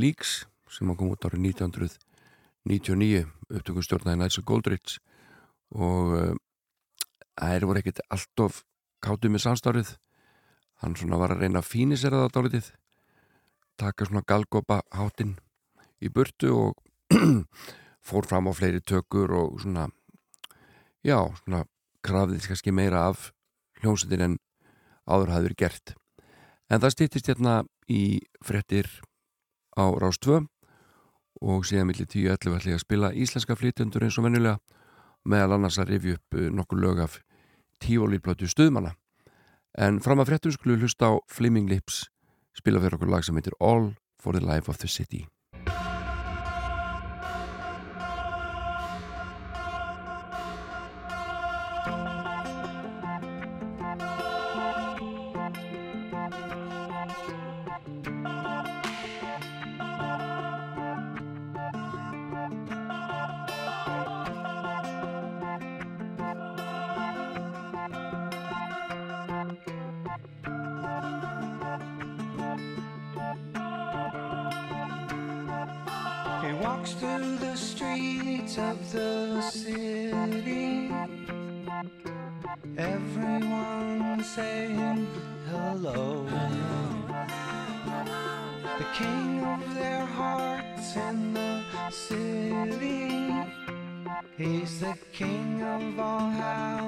Leagues 0.00 0.46
sem 0.72 0.88
kom 0.96 1.10
út 1.12 1.26
árið 1.28 1.50
1999 1.50 3.26
upptökustjórnaði 3.52 4.30
of 4.30 4.46
Goldrich. 4.48 4.96
Og 5.76 6.14
uh, 6.16 6.32
þær 7.36 7.66
voru 7.68 7.82
ekkert 7.82 8.00
alltof 8.08 8.62
káttu 9.04 9.28
með 9.28 9.44
samstárið 9.44 9.92
hann 10.80 10.96
svona 10.96 11.20
var 11.20 11.36
að 11.36 11.44
reyna 11.44 11.60
að 11.60 11.68
fínisera 11.68 12.24
það 12.24 12.34
dálitið 12.38 12.72
taka 13.76 14.08
svona 14.08 14.24
galgopa 14.24 14.80
hátinn 14.88 15.36
í 16.00 16.08
burtu 16.08 16.56
og 16.62 16.80
fór 18.08 18.24
fram 18.24 18.48
á 18.48 18.56
fleiri 18.56 18.80
tökur 18.80 19.36
og 19.36 19.60
svona 19.60 19.90
já, 21.04 21.20
svona 21.44 21.66
krafðið 22.04 22.48
kannski 22.50 22.74
meira 22.74 23.06
af 23.10 23.30
hljómsveitin 23.80 24.24
en 24.28 24.36
áður 25.08 25.34
hafði 25.34 25.48
verið 25.48 25.60
gert. 25.64 25.94
En 26.70 26.80
það 26.80 26.94
stýttist 26.94 27.30
hérna 27.30 27.56
í 27.90 28.20
frettir 28.44 28.88
á 29.76 29.84
Rás 30.00 30.20
2 30.22 30.40
og 31.44 31.66
síðan 31.68 31.90
millir 31.90 32.08
10.11 32.08 32.36
ætla 32.36 32.72
ég 32.72 32.78
að 32.78 32.84
spila 32.84 33.12
íslenska 33.12 33.56
flytjendur 33.58 34.06
eins 34.06 34.18
og 34.18 34.28
vennulega 34.28 34.60
meðal 35.28 35.58
annars 35.58 35.80
að 35.80 35.92
rifja 35.92 36.18
upp 36.18 36.38
uh, 36.38 36.48
nokkur 36.52 36.80
lög 36.80 37.02
af 37.04 37.18
tífólíplötu 37.84 38.48
stuðmanna. 38.48 38.94
En 39.74 40.00
fram 40.00 40.22
að 40.22 40.30
frettum 40.32 40.54
skulum 40.54 40.80
hlusta 40.80 41.10
á 41.10 41.12
Flaming 41.28 41.68
Lips 41.68 42.04
spila 42.54 42.80
fyrir 42.80 42.96
okkur 42.98 43.10
lag 43.10 43.26
sem 43.26 43.36
heitir 43.36 43.56
All 43.60 43.94
for 44.20 44.36
the 44.36 44.44
Life 44.44 44.70
of 44.70 44.78
the 44.78 44.88
City. 44.88 45.24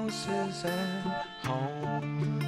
Houses 0.06 0.64
and 0.64 1.12
homes. 1.42 2.45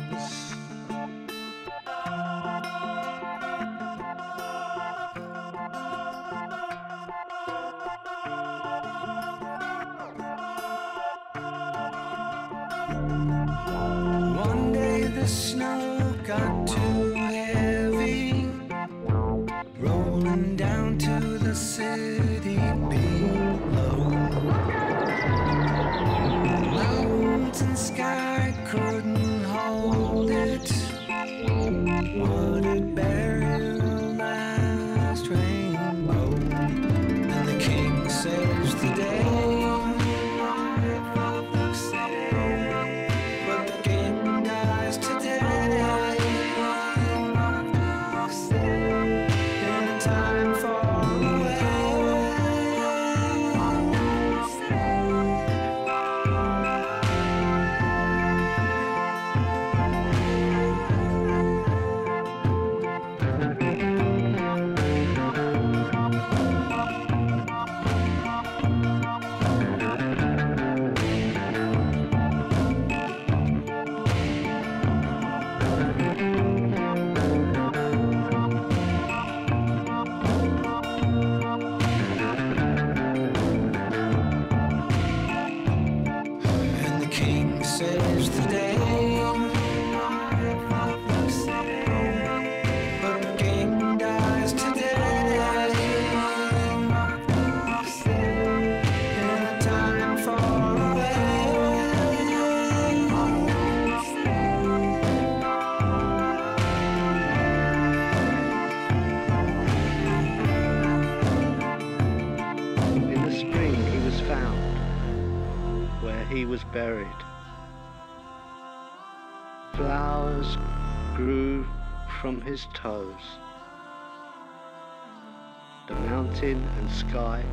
Mountain 126.39 126.69
and 126.79 126.91
sky 126.91 127.45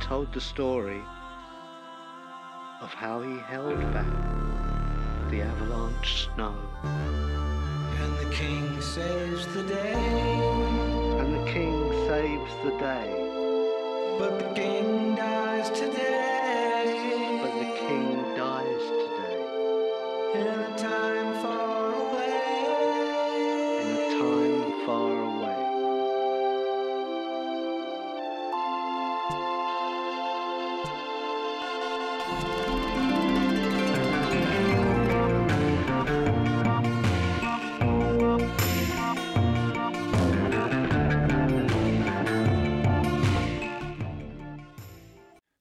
told 0.00 0.32
the 0.32 0.40
story 0.40 1.02
of 2.80 2.88
how 2.94 3.20
he 3.20 3.38
held 3.40 3.78
back 3.92 4.06
the 5.30 5.42
avalanche 5.42 6.28
snow. 6.34 6.54
And 6.82 8.16
the 8.18 8.34
king 8.34 8.80
saves 8.80 9.46
the 9.48 9.64
day. 9.64 9.92
And 11.20 11.34
the 11.34 11.50
king 11.52 11.92
saves 12.08 12.52
the 12.64 12.70
day. 12.78 14.16
But 14.18 14.38
the 14.38 14.54
king 14.54 15.14
dies 15.14 15.68
today. 15.70 16.19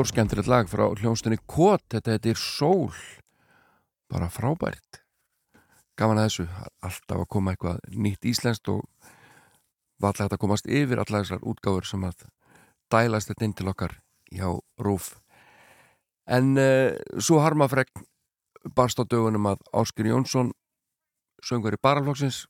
Stór 0.00 0.14
skemmtilegt 0.14 0.48
lag 0.48 0.64
frá 0.64 0.86
hljónstunni 0.96 1.36
Kот, 1.44 1.82
þetta 1.92 2.14
heitir 2.14 2.38
Sól. 2.40 2.94
Bara 4.08 4.30
frábært. 4.32 5.02
Gaman 5.92 6.16
að 6.22 6.24
þessu, 6.30 6.44
alltaf 6.88 7.18
að 7.20 7.26
koma 7.34 7.52
eitthvað 7.52 7.82
nýtt 7.92 8.24
íslenskt 8.30 8.70
og 8.72 8.86
alltaf 10.00 10.22
hægt 10.22 10.36
að 10.38 10.40
komast 10.40 10.70
yfir 10.72 11.02
allar 11.02 11.26
þessar 11.26 11.44
útgáfur 11.44 11.84
sem 11.90 12.06
að 12.08 12.24
dælast 12.88 13.28
þetta 13.28 13.44
inn 13.44 13.56
til 13.58 13.66
okkar 13.74 13.98
hjá 14.32 14.46
Rúf 14.80 15.10
en 16.24 16.56
uh, 16.56 16.96
svo 17.20 17.42
harmafregn 17.44 18.08
barst 18.72 18.96
á 18.96 19.04
dögunum 19.04 19.50
að 19.52 19.60
Áskir 19.82 20.08
Jónsson 20.08 20.54
söngur 21.44 21.76
í 21.76 21.82
baraflokksins 21.84 22.46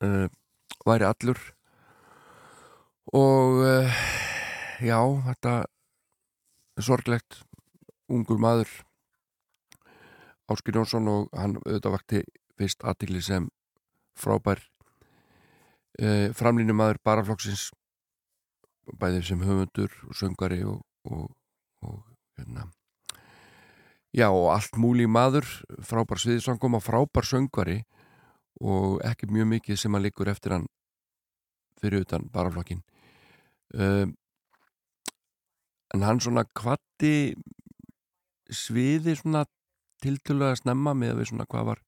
uh, 0.00 0.32
væri 0.88 1.04
allur. 1.04 1.44
Og 3.12 3.60
uh, 3.60 4.02
já, 4.80 5.04
þetta 5.28 5.60
sorglegt 6.82 7.42
ungur 8.10 8.40
maður 8.40 8.70
Áskir 10.50 10.76
Jónsson 10.76 11.08
og 11.08 11.28
hann 11.32 11.56
auðvitað 11.62 11.94
vakti 11.94 12.22
fyrst 12.58 12.84
aðtikli 12.84 13.22
sem 13.24 13.46
frábær 14.18 14.60
uh, 16.02 16.28
framlínu 16.36 16.76
maður 16.76 17.00
baraflokksins 17.06 17.70
bæðið 19.00 19.28
sem 19.30 19.44
höfundur 19.44 19.92
og 20.08 20.16
söngari 20.18 20.60
og, 20.68 20.82
og, 21.08 21.30
og 21.86 22.02
hérna. 22.36 22.68
Já 24.14 24.28
og 24.28 24.50
allt 24.52 24.76
múli 24.78 25.06
maður 25.10 25.48
frábær 25.82 26.20
sviðsangum 26.20 26.76
og 26.78 26.84
frábær 26.84 27.26
söngari 27.26 27.80
og 28.60 29.00
ekki 29.06 29.30
mjög 29.32 29.48
mikið 29.54 29.80
sem 29.80 29.96
hann 29.96 30.04
liggur 30.04 30.30
eftir 30.30 30.54
hann 30.54 30.68
fyrir 31.80 32.04
utan 32.04 32.28
baraflokkin 32.32 32.84
um, 33.74 34.14
en 35.94 36.02
hann 36.02 36.20
svona 36.22 36.44
kvatti 36.50 37.34
sviði 38.50 39.14
svona 39.18 39.44
tiltölulega 40.02 40.58
snemma 40.60 40.94
með 40.98 41.20
við 41.20 41.30
svona 41.30 41.46
hvað 41.48 41.70
var 41.70 41.82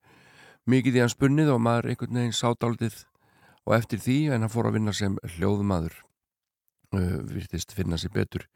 mikið 0.70 0.98
í 0.98 1.02
hans 1.04 1.16
bunnið 1.18 1.52
og 1.54 1.62
maður 1.62 1.90
einhvern 1.92 2.20
veginn 2.20 2.36
sátaldið 2.36 3.02
og 3.66 3.74
eftir 3.76 4.02
því 4.02 4.18
en 4.30 4.46
hann 4.46 4.52
fór 4.52 4.70
að 4.70 4.78
vinna 4.78 4.94
sem 4.96 5.18
hljóðumadur 5.36 5.98
uh, 6.96 7.18
virtist 7.32 7.74
finna 7.76 7.98
sér 8.00 8.14
betur 8.14 8.46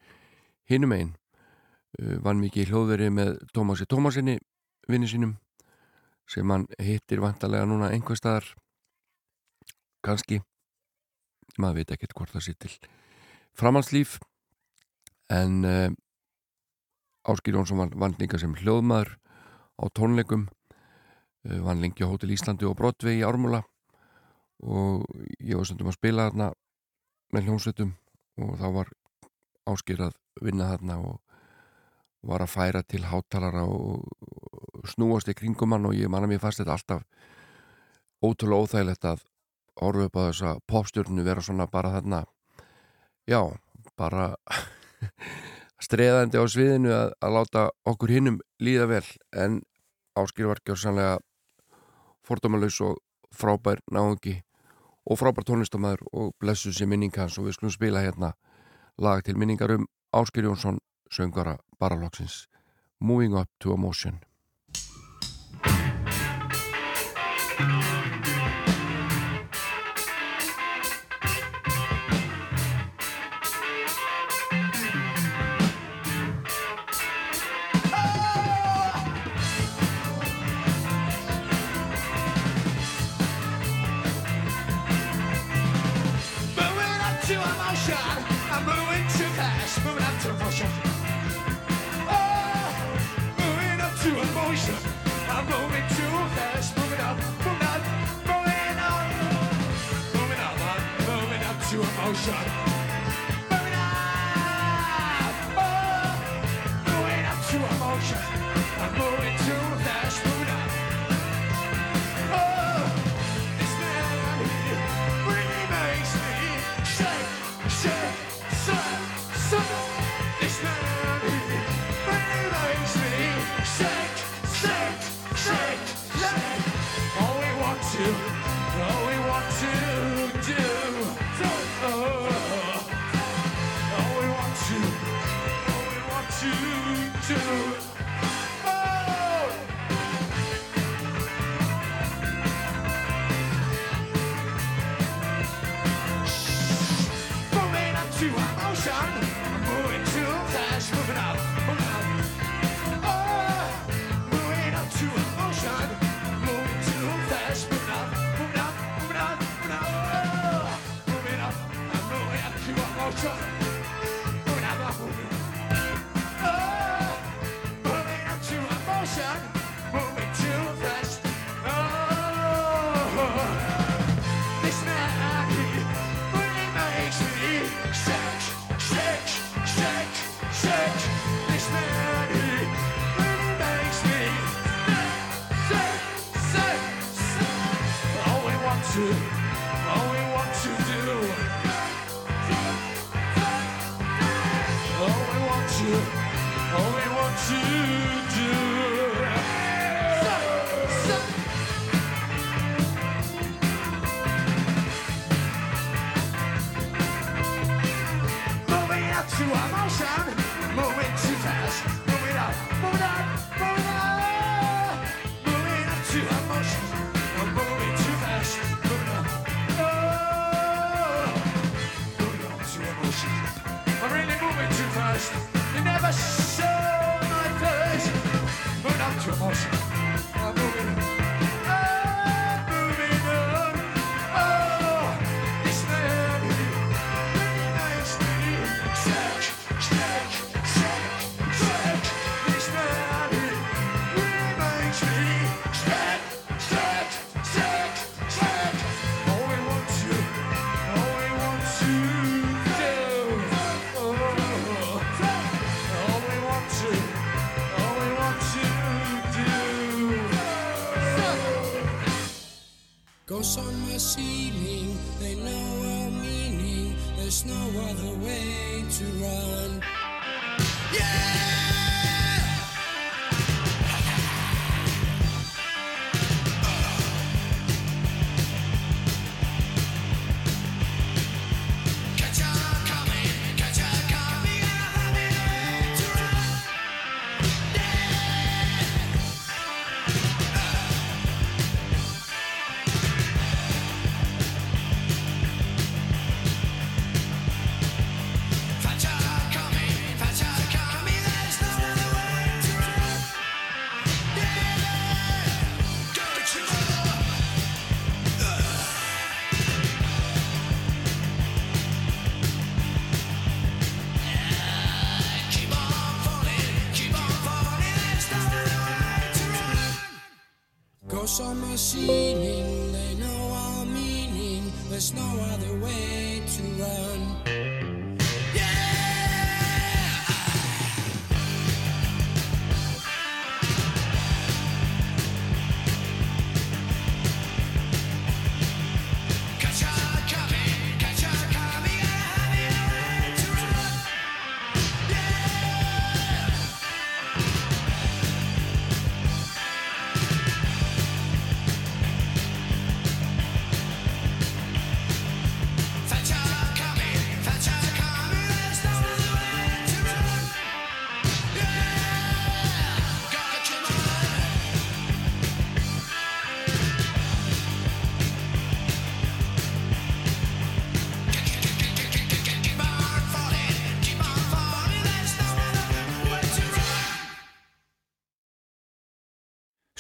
hinum 0.71 0.95
einn 0.97 1.13
uh, 1.13 2.17
vann 2.25 2.41
mikið 2.43 2.71
hljóðveri 2.71 3.11
með 3.15 3.37
Tómasi 3.55 3.89
Tómasinni 3.91 4.39
vinni 4.91 5.11
sínum 5.11 5.37
sem 6.31 6.51
hann 6.51 6.69
hittir 6.79 7.23
vantarlega 7.23 7.67
núna 7.67 7.91
einhver 7.91 8.19
staðar 8.19 8.47
kannski. 10.07 10.39
Maður 11.59 11.81
veit 11.81 11.95
ekkert 11.97 12.15
hvort 12.15 12.35
það 12.35 12.45
sé 12.47 12.55
til 12.55 12.75
framhanslíf 13.59 14.21
en 15.31 15.65
uh, 15.65 15.91
Áskil 17.31 17.55
Jónsson 17.55 17.79
vann, 17.79 17.93
vann 17.95 18.17
líka 18.19 18.41
sem 18.41 18.55
hljóðmaður 18.59 19.15
á 19.79 19.85
tónleikum 19.95 20.49
uh, 20.49 21.61
vann 21.65 21.83
lengi 21.83 22.05
á 22.05 22.11
Hótel 22.11 22.35
Íslandi 22.35 22.67
og 22.69 22.77
Broadway 22.81 23.21
í 23.21 23.27
Ármúla. 23.27 23.63
Og 24.61 25.07
ég 25.39 25.57
var 25.57 25.69
stundum 25.69 25.93
að 25.93 25.99
spila 26.01 26.29
þarna 26.29 26.51
með 27.33 27.47
hljómsveitum 27.49 27.95
og 28.43 28.57
þá 28.61 28.67
var 28.75 28.95
Áskil 29.71 30.01
að 30.03 30.17
vinna 30.43 30.71
þarna 30.73 30.99
og 31.05 31.21
var 32.27 32.45
að 32.45 32.53
færa 32.53 32.83
til 32.85 33.07
hátalara 33.09 33.63
og 33.65 34.05
snúast 34.89 35.31
í 35.31 35.37
kringum 35.37 35.73
hann 35.73 35.89
og 35.89 35.97
ég 35.97 36.11
manna 36.13 36.29
mér 36.29 36.43
fast 36.43 36.61
þetta 36.61 36.77
alltaf 36.77 37.07
ótrúlega 38.21 38.67
óþægilegt 38.67 39.07
að 39.09 39.25
orðu 39.81 40.09
upp 40.09 40.19
á 40.21 40.23
þessa 40.29 40.53
popstjörnu 40.69 41.25
vera 41.25 41.45
svona 41.45 41.69
bara 41.71 41.95
þarna. 41.95 42.25
Já, 43.29 43.41
bara 43.97 44.35
streðandi 45.87 46.41
á 46.41 46.45
sviðinu 46.45 46.93
að, 46.95 47.13
að 47.21 47.35
láta 47.37 47.65
okkur 47.89 48.15
hinnum 48.15 48.41
líða 48.63 48.89
vel 48.91 49.07
en 49.33 49.61
Áskil 50.19 50.49
var 50.51 50.61
gjörsanlega 50.67 51.19
fordómalus 52.27 52.81
og 52.85 52.99
frábær 53.35 53.81
náðungi 53.91 54.41
og 55.07 55.21
frábær 55.21 55.47
tónlistamæður 55.49 56.07
og 56.13 56.33
blessu 56.43 56.75
sér 56.75 56.91
minning 56.91 57.15
hans 57.17 57.39
og 57.39 57.49
við 57.49 57.59
skulum 57.59 57.75
spila 57.75 58.05
hérna 58.05 58.35
lag 59.01 59.23
til 59.25 59.39
minningar 59.39 59.77
um 59.77 59.87
Áskil 60.13 60.49
Jónsson 60.49 60.81
söngara 61.11 61.59
baralóksins 61.79 62.47
Moving 63.01 63.39
Up 63.39 63.49
to 63.59 63.75
Emotion 63.75 64.21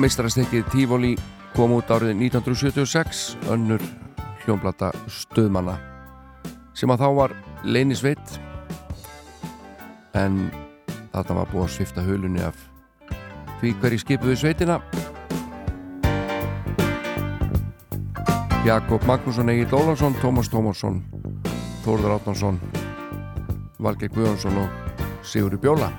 Já, 0.00 0.04
meistarastekið 0.08 0.68
Tivoli 0.72 1.08
kom 1.52 1.74
út 1.76 1.90
árið 1.92 2.14
1976 2.16 3.34
önnur 3.52 3.82
hljónblata 4.46 4.88
stöðmanna 5.12 5.74
sem 6.72 6.88
að 6.88 7.02
þá 7.02 7.08
var 7.18 7.34
leynisveit 7.68 8.32
en 10.16 10.40
þarna 11.12 11.36
var 11.42 11.52
búið 11.52 11.66
að 11.66 11.74
svifta 11.74 12.06
hulunni 12.08 12.40
af 12.40 12.56
því 13.60 13.74
hverji 13.82 14.00
skipuðu 14.06 14.40
sveitina. 14.40 14.80
Jakob 18.64 19.04
Magnússon, 19.04 19.52
Egil 19.52 19.68
Ólarsson, 19.68 20.16
Tómas 20.24 20.48
Tómasson 20.48 21.02
Þórður 21.84 22.16
Átnarsson 22.16 22.62
Valgeir 23.76 24.16
Guðjónsson 24.16 24.64
og 24.64 25.04
Sigurður 25.20 25.60
Bjóla 25.66 25.92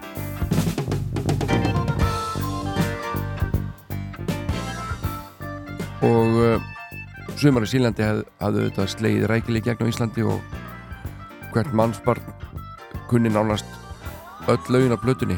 og 6.06 6.38
uh, 6.41 6.70
sumar 7.38 7.66
í 7.66 7.72
Sílandi 7.72 8.06
hafði 8.06 8.26
hafði 8.41 8.66
auðvitað 8.66 8.91
slegið 8.95 9.28
rækileg 9.32 9.68
gegn 9.68 9.86
á 9.86 9.91
Íslandi 9.91 10.26
og 10.26 10.39
hvert 11.54 11.74
mannsbarn 11.78 12.26
kunni 13.10 13.30
nánast 13.30 13.68
öll 14.49 14.62
laugin 14.74 14.95
á 14.95 15.02
blötunni 15.02 15.38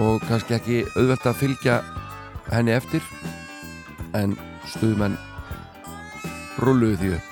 og 0.00 0.22
kannski 0.28 0.56
ekki 0.56 0.84
auðvelt 0.94 1.26
að 1.28 1.40
fylgja 1.42 1.80
henni 2.50 2.72
eftir 2.72 3.04
en 4.16 4.36
stuðmenn 4.70 5.18
rulluðu 6.60 6.96
því 7.00 7.10
upp. 7.16 7.26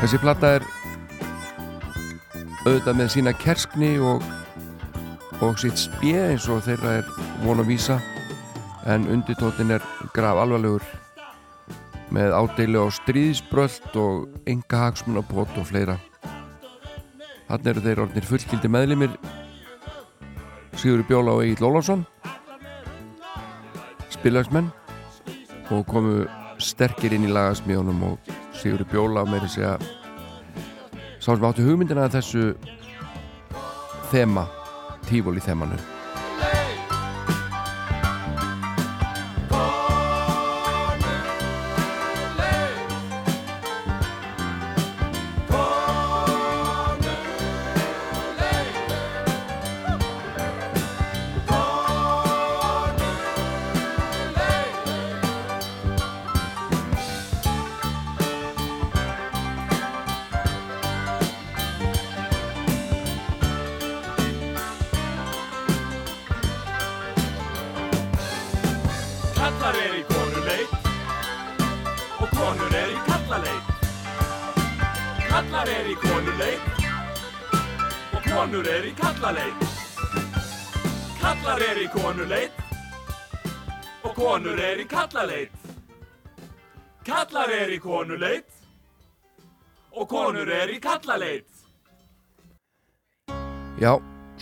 Þessi 0.00 0.20
platta 0.22 0.54
er 0.58 0.66
auðvitað 2.66 2.98
með 2.98 3.12
sína 3.14 3.32
kerskni 3.36 3.92
og, 4.02 4.24
og 5.44 5.58
sitt 5.60 5.78
spjö 5.80 6.30
eins 6.30 6.48
og 6.52 6.62
þeirra 6.66 6.98
er 7.00 7.10
von 7.44 7.60
að 7.60 7.72
vísa. 7.72 7.98
En 8.86 9.08
undirtóttin 9.10 9.74
er 9.74 9.84
graf 10.14 10.38
alvarlegur 10.40 10.84
með 12.14 12.36
ádeilu 12.38 12.86
á 12.86 12.88
stríðsbröld 12.94 13.96
og 13.98 14.28
enga 14.46 14.84
hagsmunapot 14.86 15.58
og 15.58 15.66
fleira. 15.66 15.98
Þannig 17.46 17.72
eru 17.72 17.84
þeir 17.84 18.04
orðnir 18.06 18.28
fullkildi 18.30 18.70
meðlimir. 18.70 19.16
Sigur 20.76 21.02
Bjóla 21.08 21.38
og 21.38 21.46
Egil 21.46 21.66
Ólafsson 21.66 22.06
spilagsmenn 24.26 24.72
og 25.70 25.84
komu 25.86 26.24
sterkir 26.62 27.12
inn 27.14 27.28
í 27.28 27.30
lagasmíðunum 27.30 28.00
og 28.08 28.30
Sigur 28.56 28.82
Bjóla 28.90 29.22
meiri 29.28 29.48
segja 29.50 29.76
sá 31.20 31.28
sem 31.28 31.44
áttu 31.46 31.66
hugmyndina 31.66 32.08
þessu 32.10 32.54
þema, 34.10 34.46
tífól 35.06 35.38
í 35.38 35.44
þemanu 35.44 35.95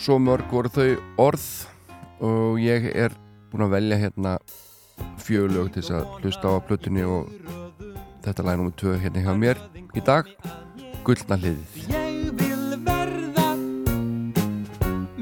svo 0.05 0.19
mörg 0.21 0.51
voru 0.53 0.69
þau 0.69 0.89
orð 1.17 1.45
og 2.21 2.59
ég 2.61 2.83
er 2.93 3.13
búinn 3.49 3.65
að 3.65 3.71
velja 3.73 3.97
hérna 4.03 4.33
fjölög 5.23 5.71
til 5.73 5.81
þess 5.81 5.93
að 5.97 6.11
hlusta 6.19 6.51
á 6.51 6.53
að 6.53 6.65
plötunni 6.67 7.05
og 7.09 7.31
þetta 8.25 8.45
lag 8.45 8.59
nummer 8.59 8.75
2 8.77 8.99
hérna 9.01 9.23
hjá 9.25 9.31
mér 9.39 9.61
í 9.97 10.03
dag 10.05 10.29
Gullna 11.07 11.39
hliðið 11.41 11.87
Ég 11.89 12.29
vil 12.37 12.75
verða 12.85 13.47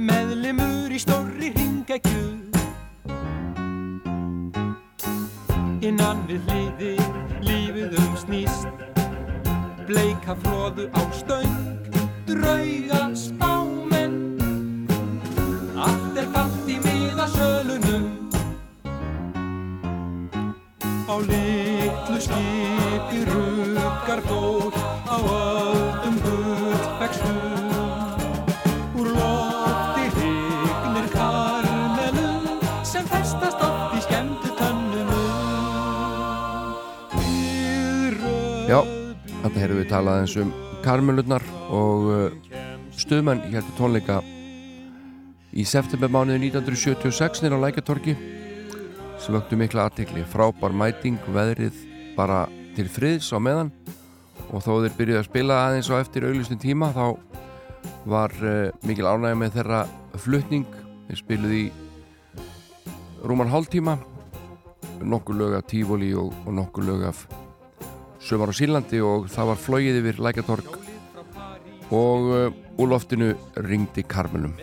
meðlimur 0.09 0.91
í 0.91 0.99
stórri 1.05 1.53
hringekju 1.55 2.25
Innan 5.79 6.27
við 6.27 6.51
hliði 6.51 6.93
lífið 7.47 7.97
um 8.03 8.13
snýst 8.25 8.85
Bleika 9.87 10.35
fróðu 10.43 10.91
á 10.91 11.01
stöng 11.15 11.57
Drauga 12.27 13.03
spámenn 13.15 13.52
Á 21.03 21.19
litlu 21.19 22.15
skipi 22.15 23.19
ruggar 23.27 24.21
fólk 24.23 24.75
á 25.03 25.19
öldum 25.19 26.15
gullfækstum 26.23 27.67
Úr 28.95 29.07
lofti 29.11 30.05
hrygnir 30.15 31.07
karmelum 31.11 32.63
sem 32.87 33.03
festast 33.11 33.59
oft 33.59 33.97
í 33.97 33.99
skemmtu 34.05 34.49
tönnunum. 34.55 35.11
Já, 38.71 38.79
þetta 39.43 39.57
hefur 39.59 39.75
við 39.81 39.89
talað 39.91 40.21
eins 40.23 40.37
um 40.39 40.53
karmelurnar 40.85 41.43
og 41.67 41.99
uh, 42.13 42.31
stuðmenn 42.95 43.43
heldur 43.51 43.75
tónleika 43.75 44.21
í 45.51 45.67
septembermánuði 45.67 46.47
1976 46.47 47.43
nýra 47.43 47.59
á 47.59 47.63
Lækjatorki 47.67 48.15
sem 49.23 49.35
vöktu 49.37 49.55
mikla 49.55 49.87
aðtekli 49.87 50.25
frábær 50.27 50.73
mæting, 50.75 51.19
veðrið 51.31 51.77
bara 52.17 52.43
til 52.75 52.89
friðs 52.91 53.29
á 53.31 53.39
meðan. 53.39 53.71
Og 54.51 54.59
þó 54.65 54.83
þeir 54.83 54.97
byrjuði 54.97 55.19
að 55.21 55.29
spila 55.29 55.59
aðeins 55.63 55.89
á 55.89 55.95
eftir 56.01 56.27
auðlustin 56.27 56.59
tíma 56.59 56.91
þá 56.91 57.05
var 58.09 58.35
uh, 58.43 58.73
mikil 58.83 59.07
ánægja 59.07 59.39
með 59.39 59.55
þeirra 59.57 59.79
flutning. 60.25 60.67
Þeir 61.07 61.21
spiluði 61.21 61.63
rúman 63.23 63.51
hálftíma. 63.53 63.95
Nokkur 65.03 65.39
lög 65.39 65.57
af 65.57 65.67
Tífóli 65.71 66.11
og, 66.19 66.35
og 66.43 66.59
nokkur 66.59 66.87
lög 66.87 67.07
af 67.07 67.25
Sumar 68.23 68.51
á 68.51 68.55
Sílandi 68.55 69.01
og 69.03 69.27
það 69.31 69.51
var 69.53 69.59
flóið 69.59 69.99
yfir 70.03 70.23
Lækjatorg 70.23 70.79
og 71.93 72.31
uh, 72.31 72.47
úr 72.79 72.95
loftinu 72.95 73.33
ringdi 73.59 74.03
Karmelum 74.07 74.55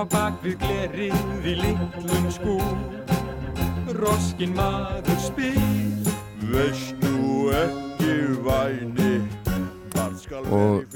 Á 0.00 0.04
bak 0.08 0.38
við 0.40 0.54
glerið 0.62 1.44
í 1.44 1.52
litlum 1.58 2.28
skúr 2.32 3.90
Roskin 3.98 4.54
maður 4.56 5.18
spyr 5.20 5.58
Veist 6.48 7.04
nú 7.04 7.50
ekki 7.52 8.14
væni 8.40 9.10
og 10.48 10.88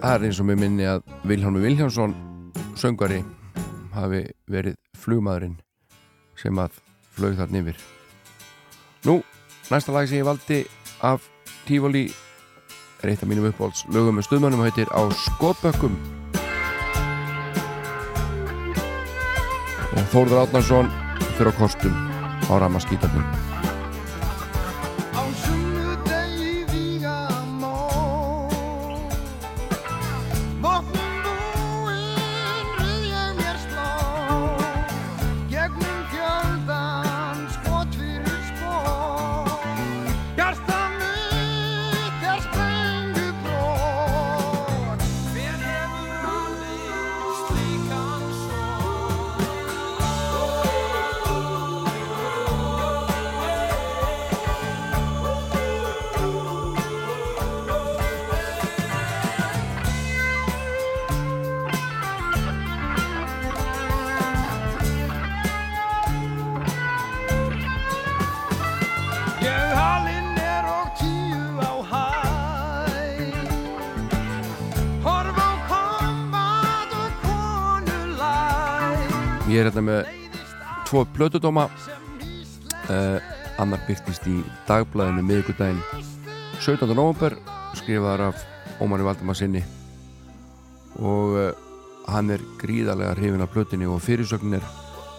það 0.00 0.14
er 0.14 0.26
eins 0.30 0.40
og 0.40 0.48
mér 0.48 0.60
minni 0.64 0.88
að 0.88 1.04
Vilhjálmur 1.28 1.66
Vilhjálmsson 1.66 2.16
söngvari 2.80 3.20
hafi 3.92 4.24
verið 4.48 4.80
flugmaðurinn 4.96 5.60
sem 6.40 6.56
að 6.56 6.80
flög 7.12 7.36
þarna 7.36 7.66
yfir. 7.66 7.78
Nú, 9.04 9.20
næsta 9.68 9.92
lag 9.92 10.08
sem 10.08 10.22
ég 10.22 10.28
valdi 10.32 10.64
af 11.04 11.28
Tífóli 11.68 12.08
er 13.02 13.12
eitt 13.12 13.20
af 13.20 13.28
mínum 13.28 13.52
uppáhalds 13.52 13.84
lögum 13.92 14.16
með 14.16 14.30
stuðmannum 14.30 14.64
og 14.64 14.70
heitir 14.70 14.88
Á 14.88 15.04
skotbökkum 15.26 16.00
og 19.96 20.08
Þórður 20.12 20.44
Átnarsson 20.44 20.92
fyrir 21.36 21.52
á 21.52 21.58
kostum 21.58 21.96
á 22.46 22.54
ramaskítarnum 22.60 23.45
plötudóma 81.26 81.64
uh, 82.86 83.18
annar 83.58 83.80
byrtist 83.88 84.26
í 84.30 84.36
dagblæðinu 84.68 85.24
miðvikudaginn. 85.26 85.80
17. 86.62 86.86
november 86.94 87.34
skrifaðar 87.74 88.28
af 88.28 88.44
Ómari 88.78 89.02
Valdemar 89.02 89.34
sinni 89.34 89.64
og 91.02 91.34
uh, 91.34 91.48
hann 92.06 92.30
er 92.30 92.44
gríðarlega 92.60 93.16
hrifin 93.18 93.42
af 93.42 93.50
plötinni 93.50 93.88
og 93.90 94.04
fyrirsögnin 94.04 94.60
er 94.60 94.68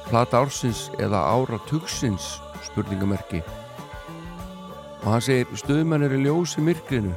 plata 0.07 0.39
ársins 0.39 0.85
eða 0.95 1.25
ára 1.27 1.59
tugsins 1.67 2.37
spurningamerki. 2.69 3.43
Og 5.03 5.11
hann 5.11 5.27
segir 5.27 5.59
stöðmenn 5.59 6.07
er 6.07 6.15
í 6.15 6.21
ljósi 6.23 6.63
myrkrinu. 6.63 7.11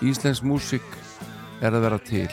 Íslensk 0.00 0.48
músik 0.48 0.96
er 1.60 1.76
að 1.76 1.84
vera 1.90 2.00
til. 2.08 2.32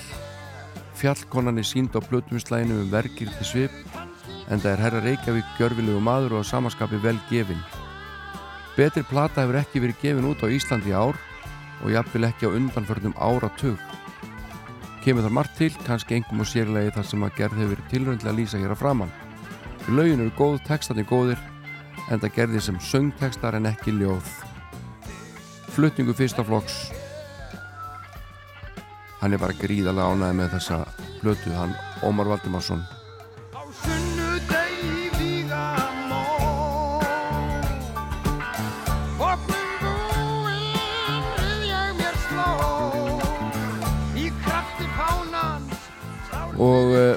Fjallkonan 0.96 1.60
er 1.60 1.68
sínd 1.68 1.92
á 1.92 2.00
plötumslæginu 2.00 2.80
um 2.86 2.92
verkir 2.96 3.28
til 3.36 3.52
svip 3.52 4.05
en 4.50 4.62
það 4.62 4.72
er 4.74 4.84
herra 4.86 5.04
Reykjavík 5.06 5.58
gjörfilegu 5.58 6.04
maður 6.04 6.40
og 6.40 6.48
samaskapi 6.48 7.02
vel 7.02 7.18
gefin 7.32 7.64
Betri 8.76 9.06
plata 9.08 9.46
hefur 9.46 9.56
ekki 9.62 9.80
verið 9.80 10.02
gefin 10.02 10.26
út 10.28 10.42
á 10.44 10.52
Íslandi 10.52 10.92
í 10.92 10.96
ár 10.96 11.16
og 11.80 11.92
jafnvel 11.94 12.28
ekki 12.28 12.50
á 12.50 12.56
undanförnum 12.56 13.14
áratug. 13.16 13.80
Kemur 15.04 15.24
þar 15.24 15.36
margt 15.38 15.56
til, 15.56 15.70
kannski 15.86 16.18
engum 16.18 16.42
og 16.44 16.50
sérlegi 16.50 16.92
þar 16.96 17.08
sem 17.08 17.24
að 17.24 17.38
gerð 17.38 17.62
hefur 17.62 17.72
verið 17.76 17.94
tilröndlega 17.94 18.34
að 18.34 18.40
lýsa 18.42 18.60
hér 18.60 18.74
að 18.76 18.82
framann 18.82 19.14
Laugin 19.88 20.24
eru 20.26 20.34
góð, 20.36 20.58
textarnir 20.66 21.08
góðir 21.08 21.40
en 22.10 22.20
það 22.20 22.36
gerði 22.36 22.64
sem 22.66 22.82
söngtekstar 22.82 23.56
en 23.56 23.70
ekki 23.70 23.94
ljóð. 23.96 24.28
Flutningu 25.76 26.16
fyrsta 26.18 26.44
flokks. 26.44 26.90
Hann 29.22 29.38
er 29.38 29.42
bara 29.42 29.56
gríðarlega 29.62 30.12
ánæði 30.12 30.40
með 30.42 30.58
þessa 30.58 30.84
blötu, 31.22 31.54
hann 31.56 31.78
Ómar 32.04 32.34
Valdimarsson 32.34 32.84
og 46.58 46.94
uh, 46.96 47.16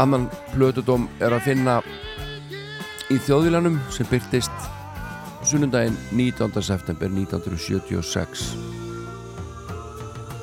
annan 0.00 0.28
blötudóm 0.54 1.08
er 1.20 1.34
að 1.34 1.46
finna 1.50 1.80
í 3.10 3.18
þjóðvílanum 3.18 3.80
sem 3.90 4.06
byrtist 4.10 4.68
sunnundaginn 5.46 5.96
19. 6.12 6.62
september 6.62 7.10
1976 7.10 8.52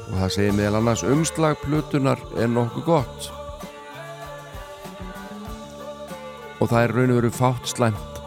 og 0.08 0.14
það 0.18 0.34
segir 0.34 0.56
meðal 0.58 0.80
annars 0.82 1.04
umslag 1.06 1.60
plötunar 1.64 2.22
er 2.40 2.50
nokkuð 2.50 2.86
gott. 2.88 3.30
Og 6.58 6.72
það 6.72 6.80
er 6.82 6.94
raun 6.96 7.12
og 7.14 7.20
veru 7.20 7.32
fátt 7.36 7.70
slæmt 7.70 8.22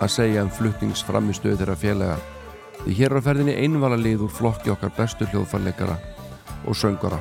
að 0.00 0.14
segja 0.16 0.42
um 0.42 0.50
flutningsframistöð 0.50 1.60
þeirra 1.60 1.76
félaga. 1.78 2.16
Því 2.80 2.96
hér 2.98 3.14
á 3.14 3.20
ferðinni 3.22 3.58
einvala 3.60 4.00
lið 4.00 4.24
úr 4.26 4.32
flokki 4.32 4.72
okkar 4.72 4.96
bestu 4.96 5.28
hljóðfærleikara 5.28 6.00
og 6.64 6.74
söngara 6.76 7.20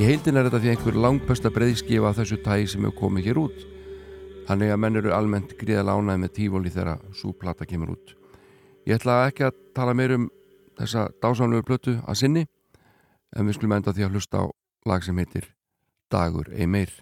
í 0.00 0.06
heildin 0.08 0.38
er 0.38 0.48
þetta 0.48 0.60
því 0.62 0.72
einhver 0.72 0.98
langbesta 1.04 1.52
breyðskifa 1.52 2.14
þessu 2.16 2.38
tægi 2.44 2.70
sem 2.72 2.86
hefur 2.86 2.98
komið 3.02 3.28
hér 3.28 3.40
út. 3.42 3.64
Þannig 4.48 4.72
að 4.72 4.80
menn 4.84 5.00
eru 5.00 5.12
almennt 5.14 5.54
gríðalega 5.60 6.00
ánæði 6.00 6.22
með 6.24 6.34
tífóli 6.38 6.72
þegar 6.74 7.02
svo 7.16 7.32
plata 7.36 7.68
kemur 7.68 7.94
út. 7.94 8.14
Ég 8.88 8.98
ætla 8.98 9.20
ekki 9.28 9.46
að 9.46 9.60
tala 9.76 9.94
meir 9.94 10.16
um 10.16 10.30
þessa 10.80 11.08
dásamlegu 11.22 11.66
plötu 11.68 11.98
að 12.02 12.20
sinni 12.24 12.46
en 13.36 13.46
við 13.46 13.58
skulum 13.58 13.76
enda 13.78 13.94
því 13.94 14.08
að 14.08 14.16
hlusta 14.16 14.42
á 14.42 14.44
lag 14.88 15.04
sem 15.04 15.18
heitir 15.20 15.52
Dagur 16.12 16.50
ei 16.52 16.66
meir 16.66 16.92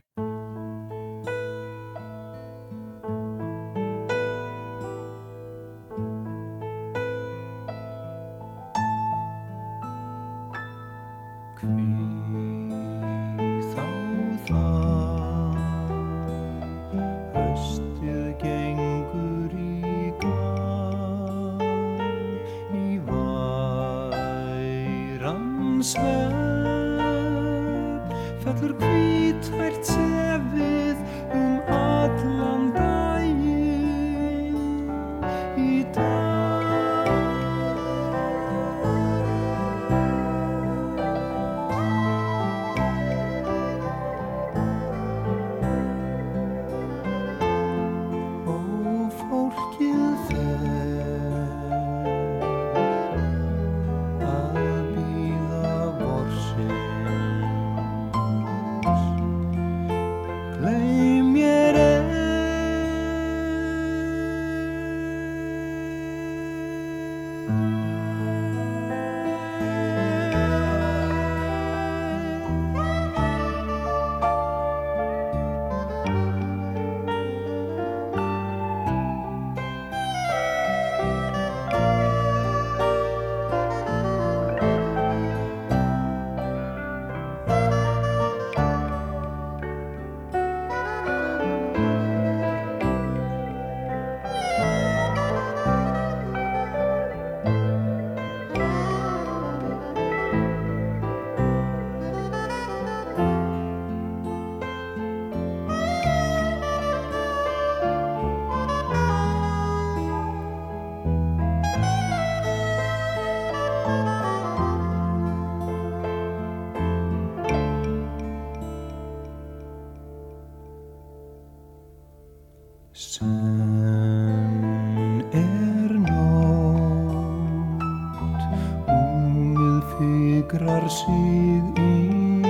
sig 130.90 131.62
inn 131.78 132.44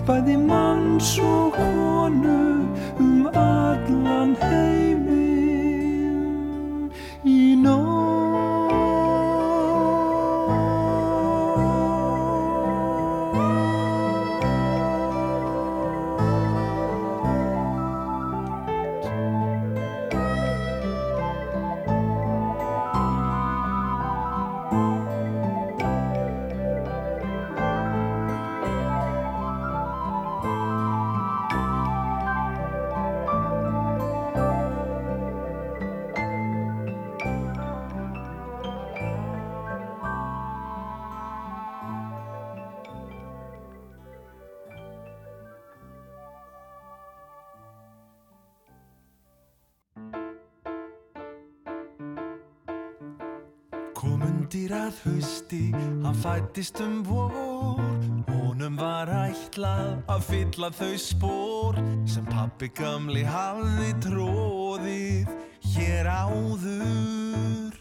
Bæði 0.06 0.36
manns 0.48 1.10
og 1.22 1.52
konu 1.54 1.95
Kom 53.97 54.20
undir 54.20 54.74
að 54.77 54.98
hausti, 55.06 55.70
hann 55.73 56.16
fættist 56.20 56.82
um 56.85 56.98
vor. 57.06 57.32
Honum 58.28 58.77
var 58.77 59.09
ætlað 59.09 60.02
að 60.12 60.27
fylla 60.27 60.68
þau 60.77 60.97
spór 61.01 61.78
Sem 62.09 62.27
pappi 62.28 62.68
gamli 62.77 63.23
hafði 63.24 63.94
tróðið 64.05 65.32
hér 65.73 66.10
áður. 66.12 67.78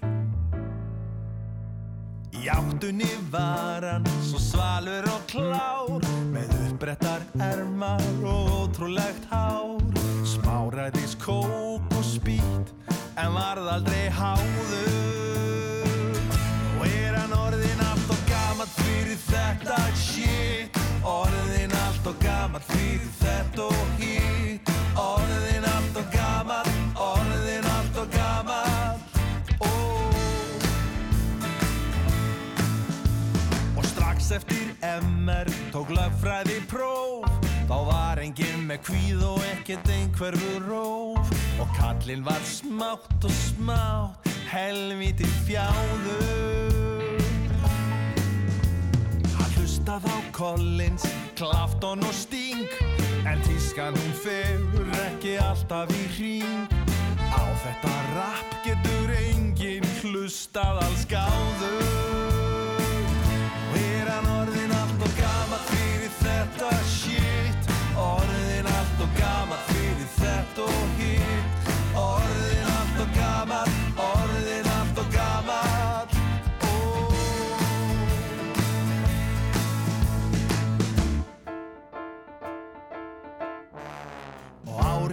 Í 2.32 2.48
áttunni 2.54 3.12
var 3.34 3.84
hann 3.84 4.08
svo 4.30 4.40
svalur 4.40 5.08
og 5.12 5.28
klár 5.32 6.08
Með 6.32 6.56
uppbrettar 6.62 7.28
ermar 7.44 8.04
og 8.24 8.54
ótrúlegt 8.62 9.28
hár. 9.34 9.84
Smáræðis 10.24 11.20
kók 11.20 11.92
og 11.92 12.08
spýt 12.08 12.72
en 13.20 13.36
varð 13.36 13.68
aldrei 13.78 14.08
háður 14.16 14.96
þetta 19.56 19.96
shit. 19.96 20.80
Orðin 21.06 21.74
allt 21.86 22.08
og 22.10 22.18
gamall 22.20 22.64
fyrir 22.66 23.10
þetta 23.20 23.68
og 23.70 24.00
hitt 24.00 24.72
Orðin 24.96 25.66
allt 25.70 25.98
og 26.00 26.08
gamall, 26.14 26.70
orðin 26.96 27.68
allt 27.68 27.98
og 28.00 28.10
gamall. 28.14 29.00
Oh. 29.60 30.16
Og 33.76 33.86
strax 33.92 34.32
eftir 34.40 34.72
MR 34.82 35.52
tók 35.76 35.92
lögfræði 35.94 36.62
próf. 36.72 37.28
Þá 37.66 37.78
var 37.90 38.22
enginn 38.24 38.68
með 38.70 38.84
kvíð 38.88 39.24
og 39.28 39.46
ekkert 39.52 39.92
einhverfu 39.92 40.58
róf. 40.66 41.36
Og 41.60 41.78
kallinn 41.78 42.26
var 42.26 42.42
smátt 42.48 43.24
og 43.24 43.40
smátt 43.44 44.34
helviti 44.52 45.28
fjáður 45.44 46.95
Hlustað 49.86 50.10
á 50.10 50.18
Collins, 50.34 51.04
Clapton 51.38 52.02
og 52.02 52.14
Sting. 52.14 52.66
En 53.22 53.38
tískan 53.46 53.94
hún 53.94 54.14
fegur 54.18 54.88
ekki 55.06 55.36
alltaf 55.38 55.92
í 55.94 56.06
hring. 56.16 56.66
Á 57.30 57.46
þetta 57.62 57.94
rap 58.16 58.56
getur 58.66 59.14
enginn 59.14 59.86
hlustað 60.02 60.82
alls 60.82 61.06
gáður. 61.06 61.86
Er 63.78 64.10
hann 64.10 64.32
orðin 64.40 64.74
allt 64.74 65.06
og 65.06 65.14
gamall 65.22 65.66
fyrir 65.70 66.18
þetta 66.18 66.74
shit? 66.90 67.70
Orðin 67.94 68.66
allt 68.66 69.06
og 69.06 69.14
gamall 69.22 69.66
fyrir 69.70 70.10
þetta 70.18 70.66
og 70.66 70.98
hitt 70.98 71.46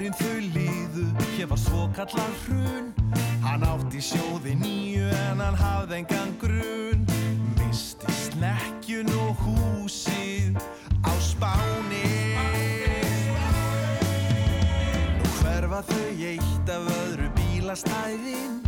árin 0.02 0.14
þau 0.18 0.38
líðu, 0.50 1.04
hér 1.36 1.46
var 1.46 1.58
svo 1.62 1.86
kallar 1.94 2.30
hrun. 2.42 2.88
Hann 3.44 3.62
átti 3.62 4.00
sjóði 4.02 4.56
nýju 4.58 5.06
en 5.14 5.38
hann 5.38 5.54
hafði 5.54 6.00
engan 6.00 6.32
grun. 6.42 7.04
Misti 7.60 8.10
snekkjun 8.10 9.12
og 9.22 9.38
húsið 9.44 10.58
á 11.06 11.12
spáni. 11.22 12.34
Nú 15.20 15.30
hverfa 15.38 15.84
þau 15.86 16.10
eitt 16.32 16.72
af 16.74 16.90
öðru 16.98 17.30
bílastæðin 17.38 18.58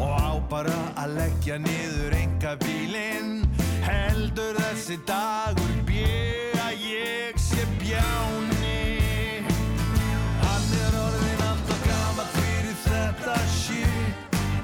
Og 0.00 0.10
á 0.10 0.32
bara 0.50 0.78
að 0.98 1.18
leggja 1.18 1.58
niður 1.60 2.14
enga 2.16 2.54
bílinn 2.62 3.44
Heldur 3.84 4.56
þessi 4.58 4.96
dagur 5.06 5.76
bjö 5.86 6.54
að 6.64 6.86
ég 6.86 7.42
sé 7.42 7.66
bjáni 7.82 8.59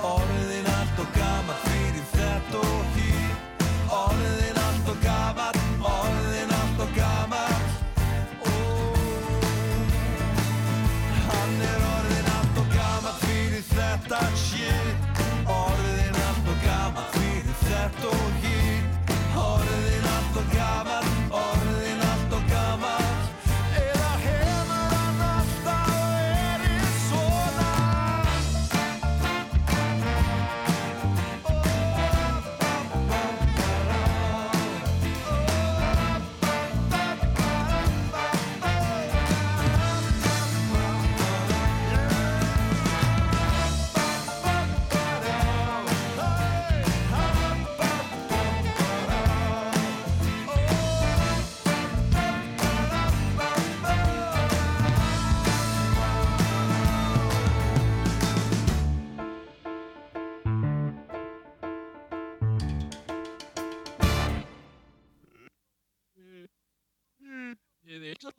Orðin 0.07 0.67
allt 0.71 0.99
og 1.03 1.09
gamall 1.17 1.56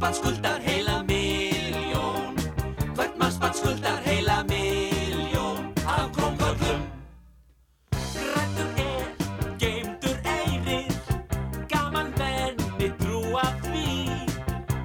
mannspann 0.00 0.14
skuldar 0.14 0.60
heila 0.60 1.02
miljón 1.02 2.36
Hvert 2.96 3.18
mannspann 3.18 3.54
skuldar 3.54 4.00
heila 4.04 4.44
miljón 4.48 5.74
Af 5.86 6.08
krónkörlum 6.12 6.80
Rættur 8.34 8.70
er, 8.76 9.06
geimdur 9.58 10.16
eyrir. 10.24 10.92
Gaman 11.68 12.12
venni 12.16 12.88
trúa 12.98 13.44
því. 13.62 13.92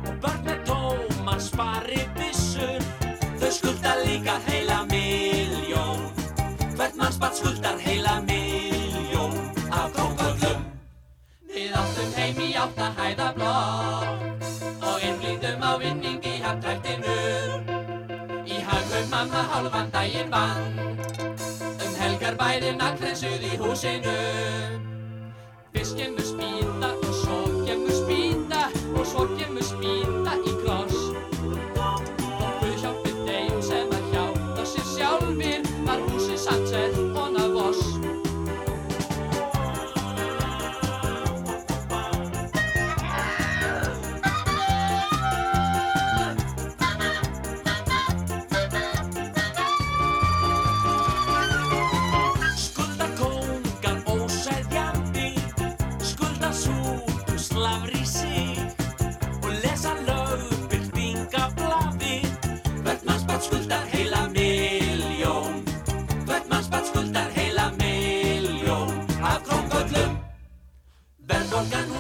Og 0.08 0.20
börn 0.22 0.44
með 0.44 0.60
tómar 0.68 1.40
spari 1.40 2.04
byssur. 2.18 2.84
Þau 3.40 3.52
skulda 3.52 3.96
líka 4.04 4.40
heila 4.48 4.84
miljón 4.92 6.12
Hvert 6.76 6.96
mannsbarn 6.96 7.36
skuldar 7.36 7.80
heila 7.80 8.20
miljón 8.28 9.40
Af 9.72 9.96
krókvöldum 9.96 10.72
Við 11.56 11.72
áttum 11.72 12.16
heim 12.20 12.48
í 12.50 12.56
átta 12.60 12.92
hæða 13.00 13.34
blokk. 13.40 13.56
Og 13.56 13.56
einblíðum 13.56 14.32
á 14.32 14.35
vinning 15.84 16.23
í 16.26 16.35
hafntræktinu 16.45 17.18
Í 18.45 18.60
hagum 18.68 19.10
mamma 19.14 19.45
hálfan 19.53 19.93
daginn 19.93 20.34
vann 20.34 20.80
Um 21.85 21.95
helgar 22.02 22.35
bæri 22.39 22.76
naglrensuð 22.76 23.43
í 23.53 23.57
húsinu. 23.61 24.15
Kemur 25.95 26.26
spýta 26.27 27.05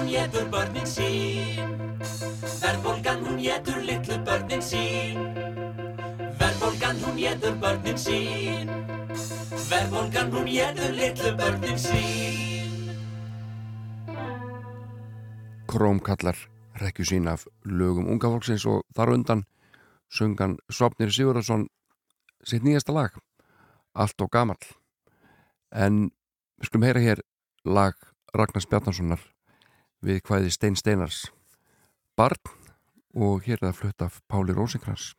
hún 0.05 0.11
getur 0.11 0.49
börnin 0.51 0.85
sín. 0.85 1.65
Verðbólgan 2.61 3.25
hún 3.25 3.37
getur 3.41 3.81
litlu 3.81 4.17
börnin 4.25 4.61
sín. 4.61 5.17
Verðbólgan 6.39 6.97
hún 7.01 7.17
getur 7.17 7.55
börnin 7.57 7.97
sín. 7.97 8.69
Verðbólgan 9.69 10.31
hún 10.31 10.45
getur 10.45 10.93
litlu 10.93 11.33
börnin 11.37 11.77
sín. 11.77 12.93
Króm 15.67 15.99
kallar 15.99 16.37
rekju 16.77 17.05
sín 17.05 17.27
af 17.27 17.47
lögum 17.65 18.07
unga 18.07 18.29
fólksins 18.29 18.65
og 18.65 18.85
þar 18.95 19.15
undan 19.17 19.45
sungan 20.09 20.57
Svapnir 20.69 21.09
Sigurðarsson 21.09 21.67
sitt 22.45 22.63
nýjasta 22.63 22.93
lag 22.93 23.17
Allt 23.95 24.21
og 24.21 24.29
gamall. 24.29 24.61
En 25.71 26.11
við 26.59 26.69
skulum 26.69 26.85
heyra 26.85 26.99
hér 27.01 27.23
lag 27.65 27.95
Ragnars 28.35 28.67
Bjarnarssonar 28.69 29.34
við 30.05 30.21
hvaði 30.27 30.51
Stein 30.53 30.75
Steinars 30.77 31.25
Barn 32.15 32.37
og 33.15 33.43
hér 33.45 33.57
er 33.59 33.65
það 33.69 33.77
flutt 33.79 34.01
af 34.05 34.13
Páli 34.29 34.53
Rósinkrans. 34.55 35.15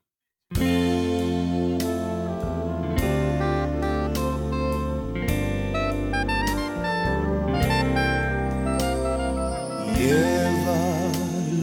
Ég 9.97 10.53
var 10.67 11.11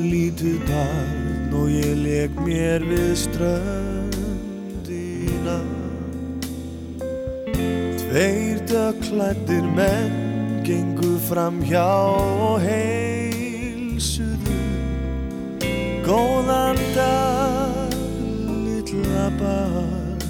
lítið 0.01 0.57
barn 0.67 1.53
og 1.53 1.67
ég 1.71 1.95
leik 2.01 2.33
mér 2.43 2.81
við 2.89 3.13
ströndina. 3.23 4.19
Tveir 8.03 8.57
dökklættir 8.69 9.65
menn 9.77 10.13
gengu 10.63 11.17
fram 11.29 11.57
hjá 11.65 11.87
og 11.87 12.61
heilsuðu 12.61 13.12
Góðan 16.13 16.77
dag, 16.93 17.89
litla 18.45 19.33
barn, 19.39 20.21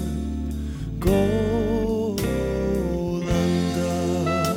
góðan 1.04 2.24
dag. 3.74 4.56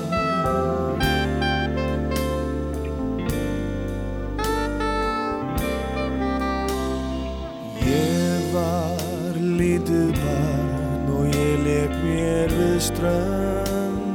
Ég 7.84 8.48
var 8.54 9.36
lítið 9.36 10.16
barn 10.22 11.12
og 11.12 11.28
ég 11.36 11.60
leik 11.68 11.92
mér 12.06 12.48
við 12.56 12.80
ströndina. 12.88 14.08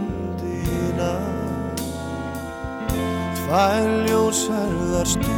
Tvær 3.43 3.84
ljósarðar 4.09 5.09
gengu 5.20 5.32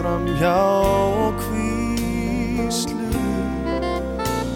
fram 0.00 0.24
hjá 0.40 0.60
og 1.26 1.34
hvíslu. 1.44 3.10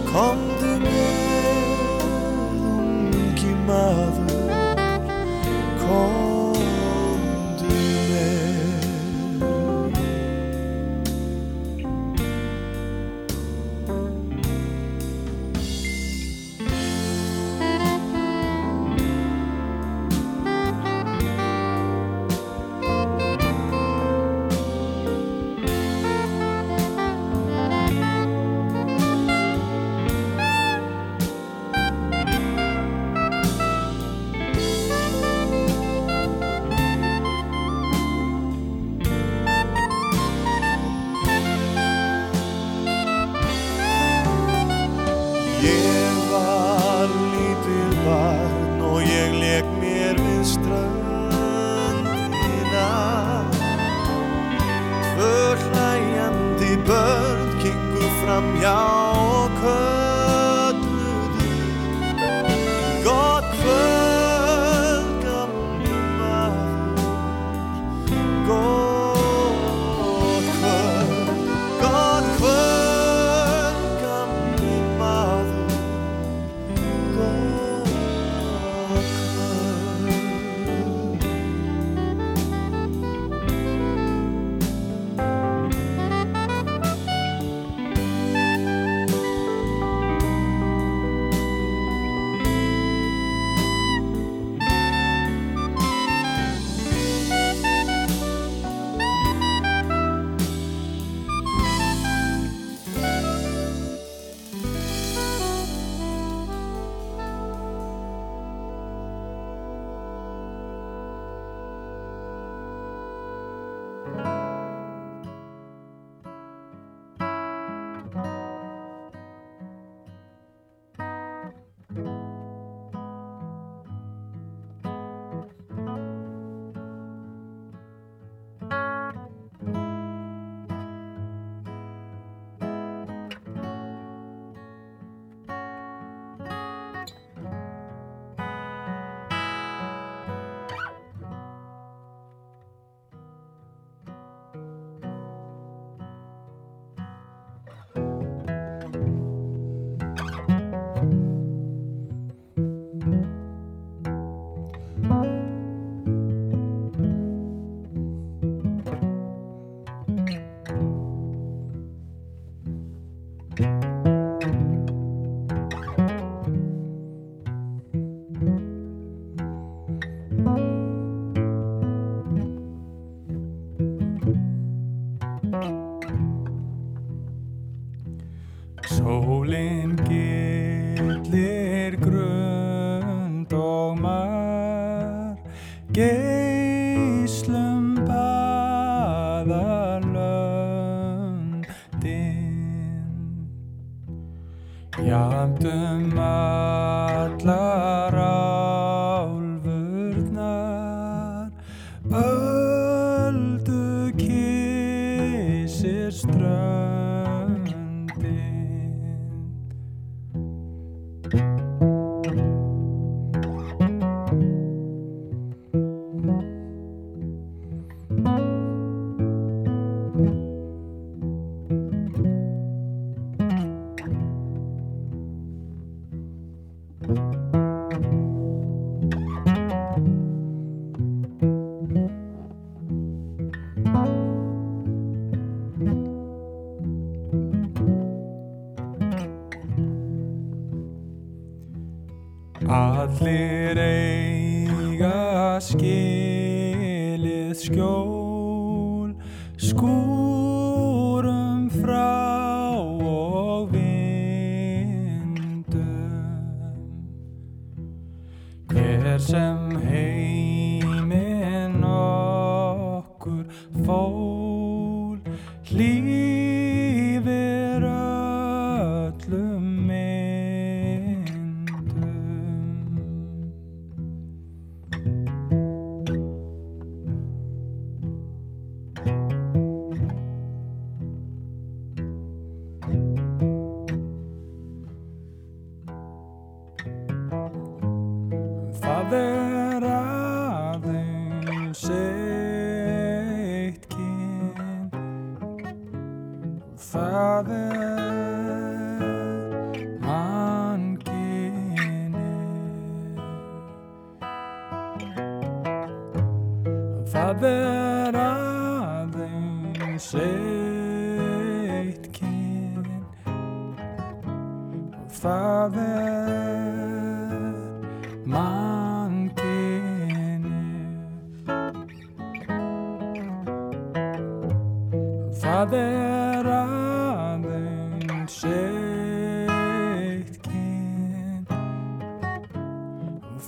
Komdu 0.09 0.73
með 0.85 2.05
ungi 2.73 3.53
maður 3.69 4.24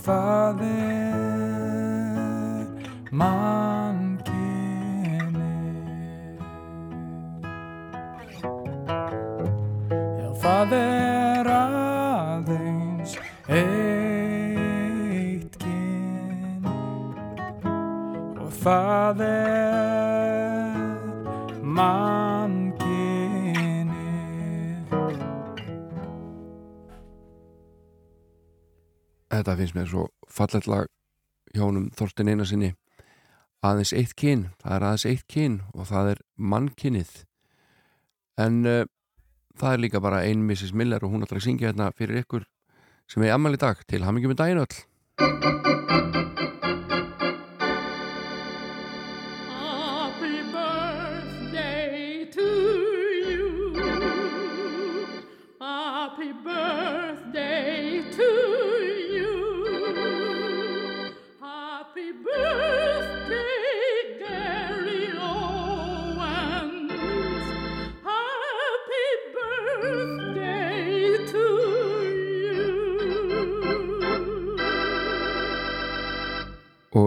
Það 0.06 0.60
er 0.62 1.16
mannkyni 3.10 4.36
Já, 9.90 10.28
það 10.44 10.74
finnst 29.66 29.78
mér 29.78 29.88
svo 29.90 30.08
fallet 30.30 30.66
lag 30.70 30.90
hjónum 31.54 31.90
Þorsten 31.96 32.30
Einarsinni 32.30 32.74
aðeins 33.66 33.92
eitt 33.96 34.14
kyn, 34.14 34.50
það 34.62 34.76
er 34.76 34.86
aðeins 34.86 35.06
eitt 35.10 35.26
kyn 35.26 35.60
og 35.74 35.88
það 35.90 36.12
er 36.14 36.22
mannkynnið 36.36 37.14
en 38.38 38.60
uh, 38.68 38.84
það 39.58 39.72
er 39.72 39.82
líka 39.82 40.02
bara 40.04 40.22
ein 40.22 40.44
Mrs. 40.46 40.74
Miller 40.76 41.02
og 41.02 41.14
hún 41.14 41.26
ætlar 41.26 41.42
að 41.42 41.48
syngja 41.48 41.72
hérna 41.72 41.90
fyrir 41.96 42.22
ykkur 42.22 42.46
sem 43.10 43.22
er 43.22 43.34
ammali 43.34 43.58
dag. 43.58 43.78
Til 43.86 44.04
hamingjum 44.04 44.34
með 44.34 44.42
daginn 44.42 44.64
öll 44.66 45.55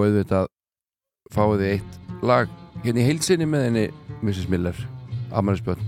auðvitað 0.09 0.49
fáið 1.33 1.63
þið 1.63 1.71
eitt 1.75 2.25
lag 2.25 2.57
hérna 2.83 3.03
í 3.03 3.07
heilsinni 3.07 3.47
með 3.49 3.65
henni 3.67 3.85
Mrs. 4.19 4.49
Miller, 4.51 4.75
Amarisbjörn 5.31 5.85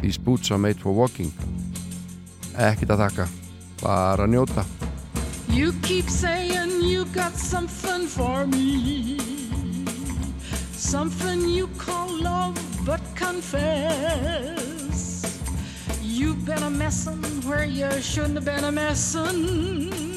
These 0.00 0.18
boots 0.18 0.50
are 0.50 0.58
made 0.58 0.80
for 0.80 0.96
walking 0.96 1.32
ekkert 2.58 2.96
að 2.96 3.06
þakka 3.06 3.30
bara 3.84 4.26
að 4.26 4.34
njóta 4.34 4.66
You 5.48 5.72
keep 5.82 6.08
saying 6.10 6.82
you 6.82 7.04
got 7.06 7.32
something 7.32 8.06
for 8.06 8.46
me. 8.46 9.18
Something 10.72 11.48
you 11.48 11.68
call 11.78 12.08
love, 12.22 12.54
but 12.84 13.00
confess. 13.16 13.58
You've 16.02 16.44
been 16.44 16.62
a 16.62 16.70
messin' 16.70 17.22
where 17.44 17.64
you 17.64 17.90
shouldn't 18.00 18.34
have 18.34 18.44
been 18.44 18.64
a 18.64 18.70
messin'. 18.72 20.07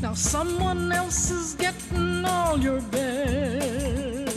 Now 0.00 0.14
someone 0.14 0.92
else 0.92 1.30
is 1.30 1.54
getting 1.54 2.24
all 2.24 2.56
your 2.58 2.80
best. 2.82 4.36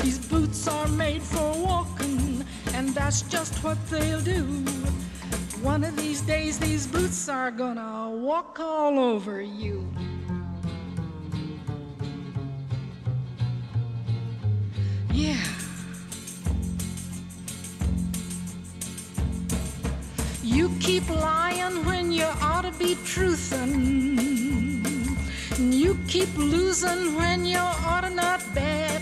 These 0.00 0.18
boots 0.28 0.66
are 0.66 0.88
made 0.88 1.22
for 1.22 1.52
walking, 1.58 2.44
and 2.72 2.88
that's 2.94 3.20
just 3.22 3.62
what 3.62 3.76
they'll 3.90 4.20
do. 4.20 4.44
One 5.62 5.84
of 5.84 5.94
these 5.94 6.22
days, 6.22 6.58
these 6.58 6.86
boots 6.86 7.28
are 7.28 7.50
gonna 7.50 8.08
walk 8.10 8.58
all 8.60 8.98
over 8.98 9.42
you. 9.42 9.86
Yeah. 15.12 15.59
You 20.60 20.68
keep 20.78 21.08
lying 21.08 21.86
when 21.86 22.12
you 22.12 22.26
ought 22.42 22.66
to 22.68 22.72
be 22.72 22.94
truthin'. 22.96 24.20
You 25.58 25.96
keep 26.06 26.28
losing 26.36 27.14
when 27.14 27.46
you 27.46 27.56
ought 27.56 28.02
to 28.02 28.10
not 28.10 28.42
bet. 28.54 29.00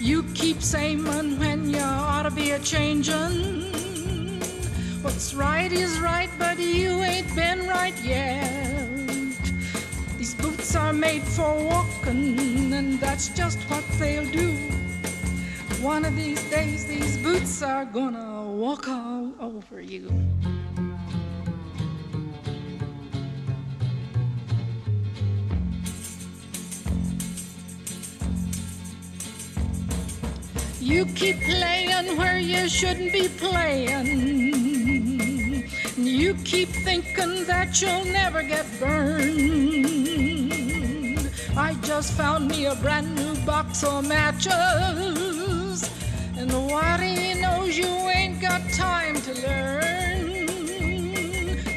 You 0.00 0.22
keep 0.34 0.62
saying 0.62 1.04
when 1.40 1.68
you 1.68 1.80
ought 1.80 2.22
to 2.22 2.30
be 2.30 2.52
a 2.52 2.60
changin'. 2.60 3.64
What's 5.02 5.34
right 5.34 5.72
is 5.72 5.98
right, 5.98 6.30
but 6.38 6.60
you 6.60 7.02
ain't 7.02 7.34
been 7.34 7.66
right 7.66 7.98
yet. 8.04 9.26
These 10.18 10.34
boots 10.34 10.76
are 10.76 10.92
made 10.92 11.24
for 11.24 11.52
walking, 11.64 12.72
and 12.72 13.00
that's 13.00 13.30
just 13.30 13.58
what 13.68 13.82
they'll 13.98 14.30
do. 14.30 14.52
One 15.80 16.04
of 16.04 16.14
these 16.14 16.40
days, 16.44 16.86
these 16.86 17.16
boots 17.16 17.60
are 17.60 17.84
gonna 17.84 18.44
walk 18.52 18.86
over 19.40 19.80
you. 19.80 20.10
You 30.80 31.06
keep 31.14 31.40
playing 31.42 32.16
where 32.16 32.38
you 32.38 32.68
shouldn't 32.68 33.12
be 33.12 33.28
playing. 33.28 34.06
You 35.96 36.34
keep 36.44 36.68
thinking 36.68 37.44
that 37.44 37.80
you'll 37.80 38.04
never 38.06 38.42
get 38.42 38.66
burned. 38.80 39.32
I 41.56 41.74
just 41.82 42.14
found 42.14 42.48
me 42.48 42.66
a 42.66 42.74
brand 42.74 43.14
new 43.14 43.36
box 43.46 43.84
of 43.84 44.08
matches. 44.08 44.52
And 46.36 46.52
what 46.68 47.00
he 47.00 47.34
knows 47.40 47.78
you 47.78 48.11
got 48.52 48.70
time 48.72 49.14
to 49.22 49.32
learn. 49.46 50.46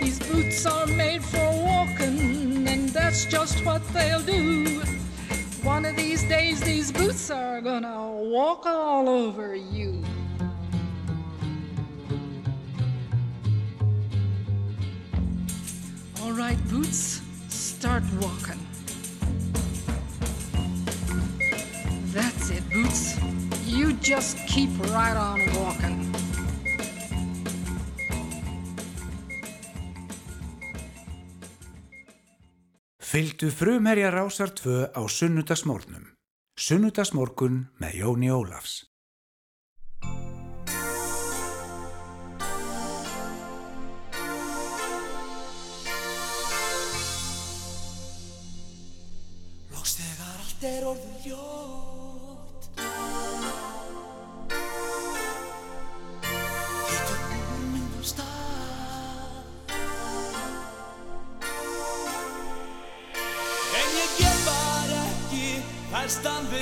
These 0.02 0.20
boots 0.28 0.66
are 0.66 0.86
made 0.88 1.24
for 1.24 1.50
walking, 1.64 2.68
and 2.68 2.90
that's 2.90 3.24
just 3.24 3.64
what 3.66 3.82
they'll 3.94 4.20
do. 4.20 4.82
One 5.64 5.86
of 5.86 5.96
these 5.96 6.28
days, 6.28 6.60
these 6.60 6.92
boots 6.92 7.32
are 7.32 7.62
gonna 7.62 8.12
walk 8.12 8.66
all 8.66 9.08
over 9.08 9.56
you. 9.56 10.04
All 16.22 16.34
right, 16.34 16.60
boots, 16.68 17.22
start 17.48 18.04
walking. 18.20 18.60
That's 22.12 22.50
it, 22.50 22.70
boots. 22.70 23.18
You 23.66 23.94
just 23.94 24.38
keep 24.48 24.72
right 24.92 25.16
on 25.16 25.40
walking. 25.56 26.05
Fylgdu 33.16 33.48
frumherja 33.48 34.10
rásar 34.12 34.50
tvö 34.52 34.92
á 34.92 35.02
sunnudagsmórnum. 35.08 36.04
Sunnudagsmórkun 36.60 37.72
með 37.80 37.94
Jóni 38.02 38.28
Ólafs. 38.28 38.74
Lóks 49.72 49.96
þegar 49.96 50.36
allt 50.36 50.68
er 50.74 50.84
orðið 50.92 51.15
están 66.06 66.48
de 66.52 66.55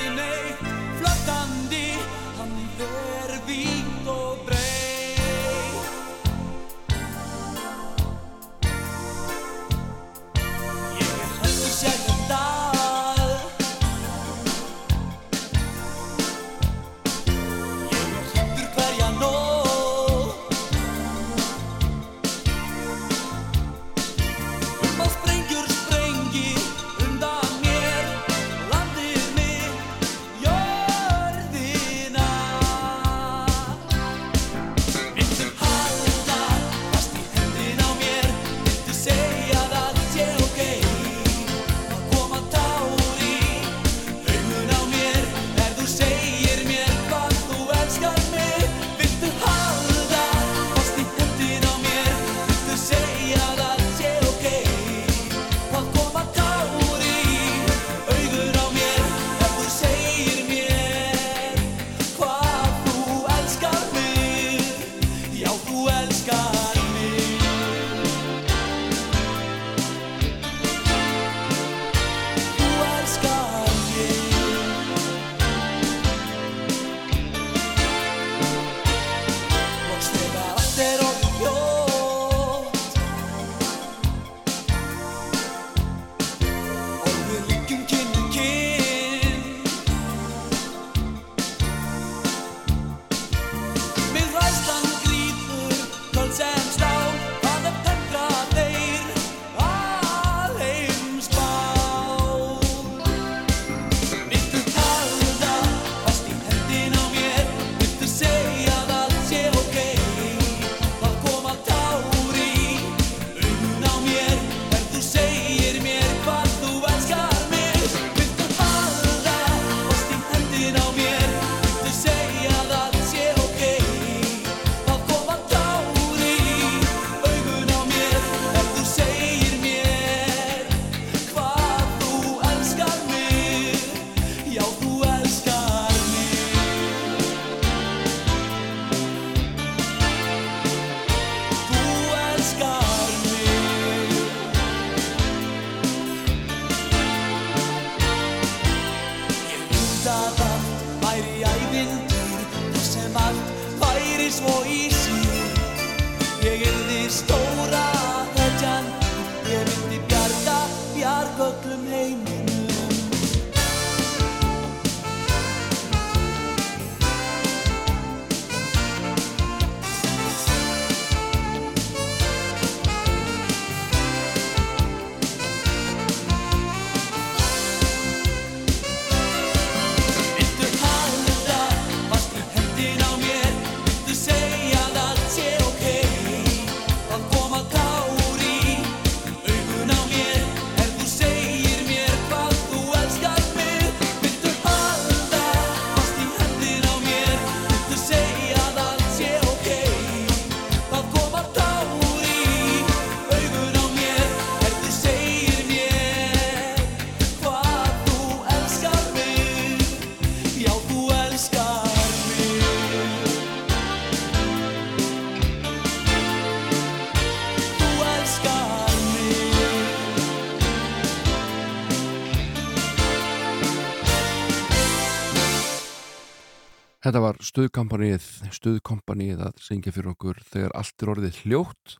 stuðkampanið 227.54 228.24
stuðkampanið 228.50 229.42
að 229.46 229.58
syngja 229.62 229.92
fyrir 229.94 230.10
okkur 230.10 230.40
þegar 230.48 230.72
allt 230.74 231.02
er 231.04 231.10
orðið 231.12 231.36
hljótt. 231.44 231.92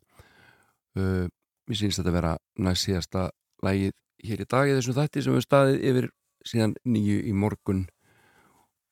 Uh, 0.99 1.27
mér 1.67 1.79
syns 1.79 1.99
þetta 1.99 2.11
að 2.11 2.17
vera 2.17 2.31
næst 2.65 2.87
síðasta 2.89 3.29
lægið 3.63 3.93
hér 4.25 4.43
í 4.43 4.47
dag 4.51 4.67
í 4.67 4.73
þessum 4.75 4.97
þætti 4.97 5.23
sem 5.23 5.37
við 5.37 5.45
staðið 5.45 5.85
yfir 5.91 6.09
síðan 6.45 6.75
nýju 6.83 7.21
í 7.23 7.31
morgun. 7.39 7.85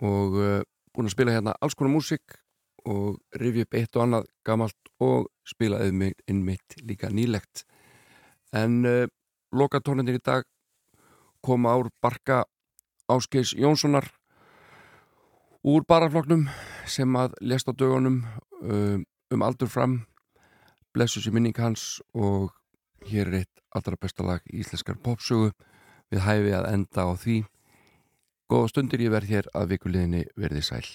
Og 0.07 0.39
uh, 0.39 0.63
búin 0.95 1.11
að 1.11 1.15
spila 1.17 1.35
hérna 1.35 1.57
alls 1.59 1.75
konar 1.75 1.93
músik 1.97 2.39
og 2.87 3.19
rifja 3.39 3.67
upp 3.67 3.77
eitt 3.79 3.99
og 3.99 4.05
annað 4.05 4.31
gamalt 4.47 4.91
og 5.03 5.27
spilaðið 5.47 6.15
inn 6.31 6.41
mitt 6.47 6.79
líka 6.79 7.11
nýlegt. 7.11 7.65
En 8.55 8.83
uh, 8.87 9.03
lokatónundir 9.51 10.21
í 10.21 10.23
dag 10.23 10.47
koma 11.43 11.75
ár 11.75 11.91
barka 11.99 12.45
Áskeis 13.11 13.51
Jónssonar 13.51 14.07
úr 15.63 15.85
barafloknum 15.87 16.49
sem 16.85 17.15
að 17.15 17.37
lest 17.41 17.69
á 17.71 17.73
dögunum 17.73 18.23
um, 18.61 19.05
um 19.31 19.45
aldur 19.45 19.71
fram. 19.71 20.01
Blessus 20.93 21.25
í 21.27 21.33
minning 21.33 21.55
hans 21.57 22.01
og 22.13 22.51
hér 23.07 23.31
er 23.31 23.39
eitt 23.43 23.63
allra 23.73 23.97
besta 23.99 24.27
lag 24.27 24.43
í 24.51 24.59
íslenskar 24.61 24.99
popsugu 25.01 25.53
við 26.11 26.25
hæfi 26.27 26.53
að 26.59 26.69
enda 26.73 27.07
á 27.07 27.11
því. 27.15 27.39
Góða 28.51 28.73
stundir 28.73 29.07
ég 29.07 29.15
verð 29.15 29.31
hér 29.31 29.49
að 29.55 29.73
vikuleginni 29.73 30.27
verði 30.35 30.61
sæl 30.67 30.85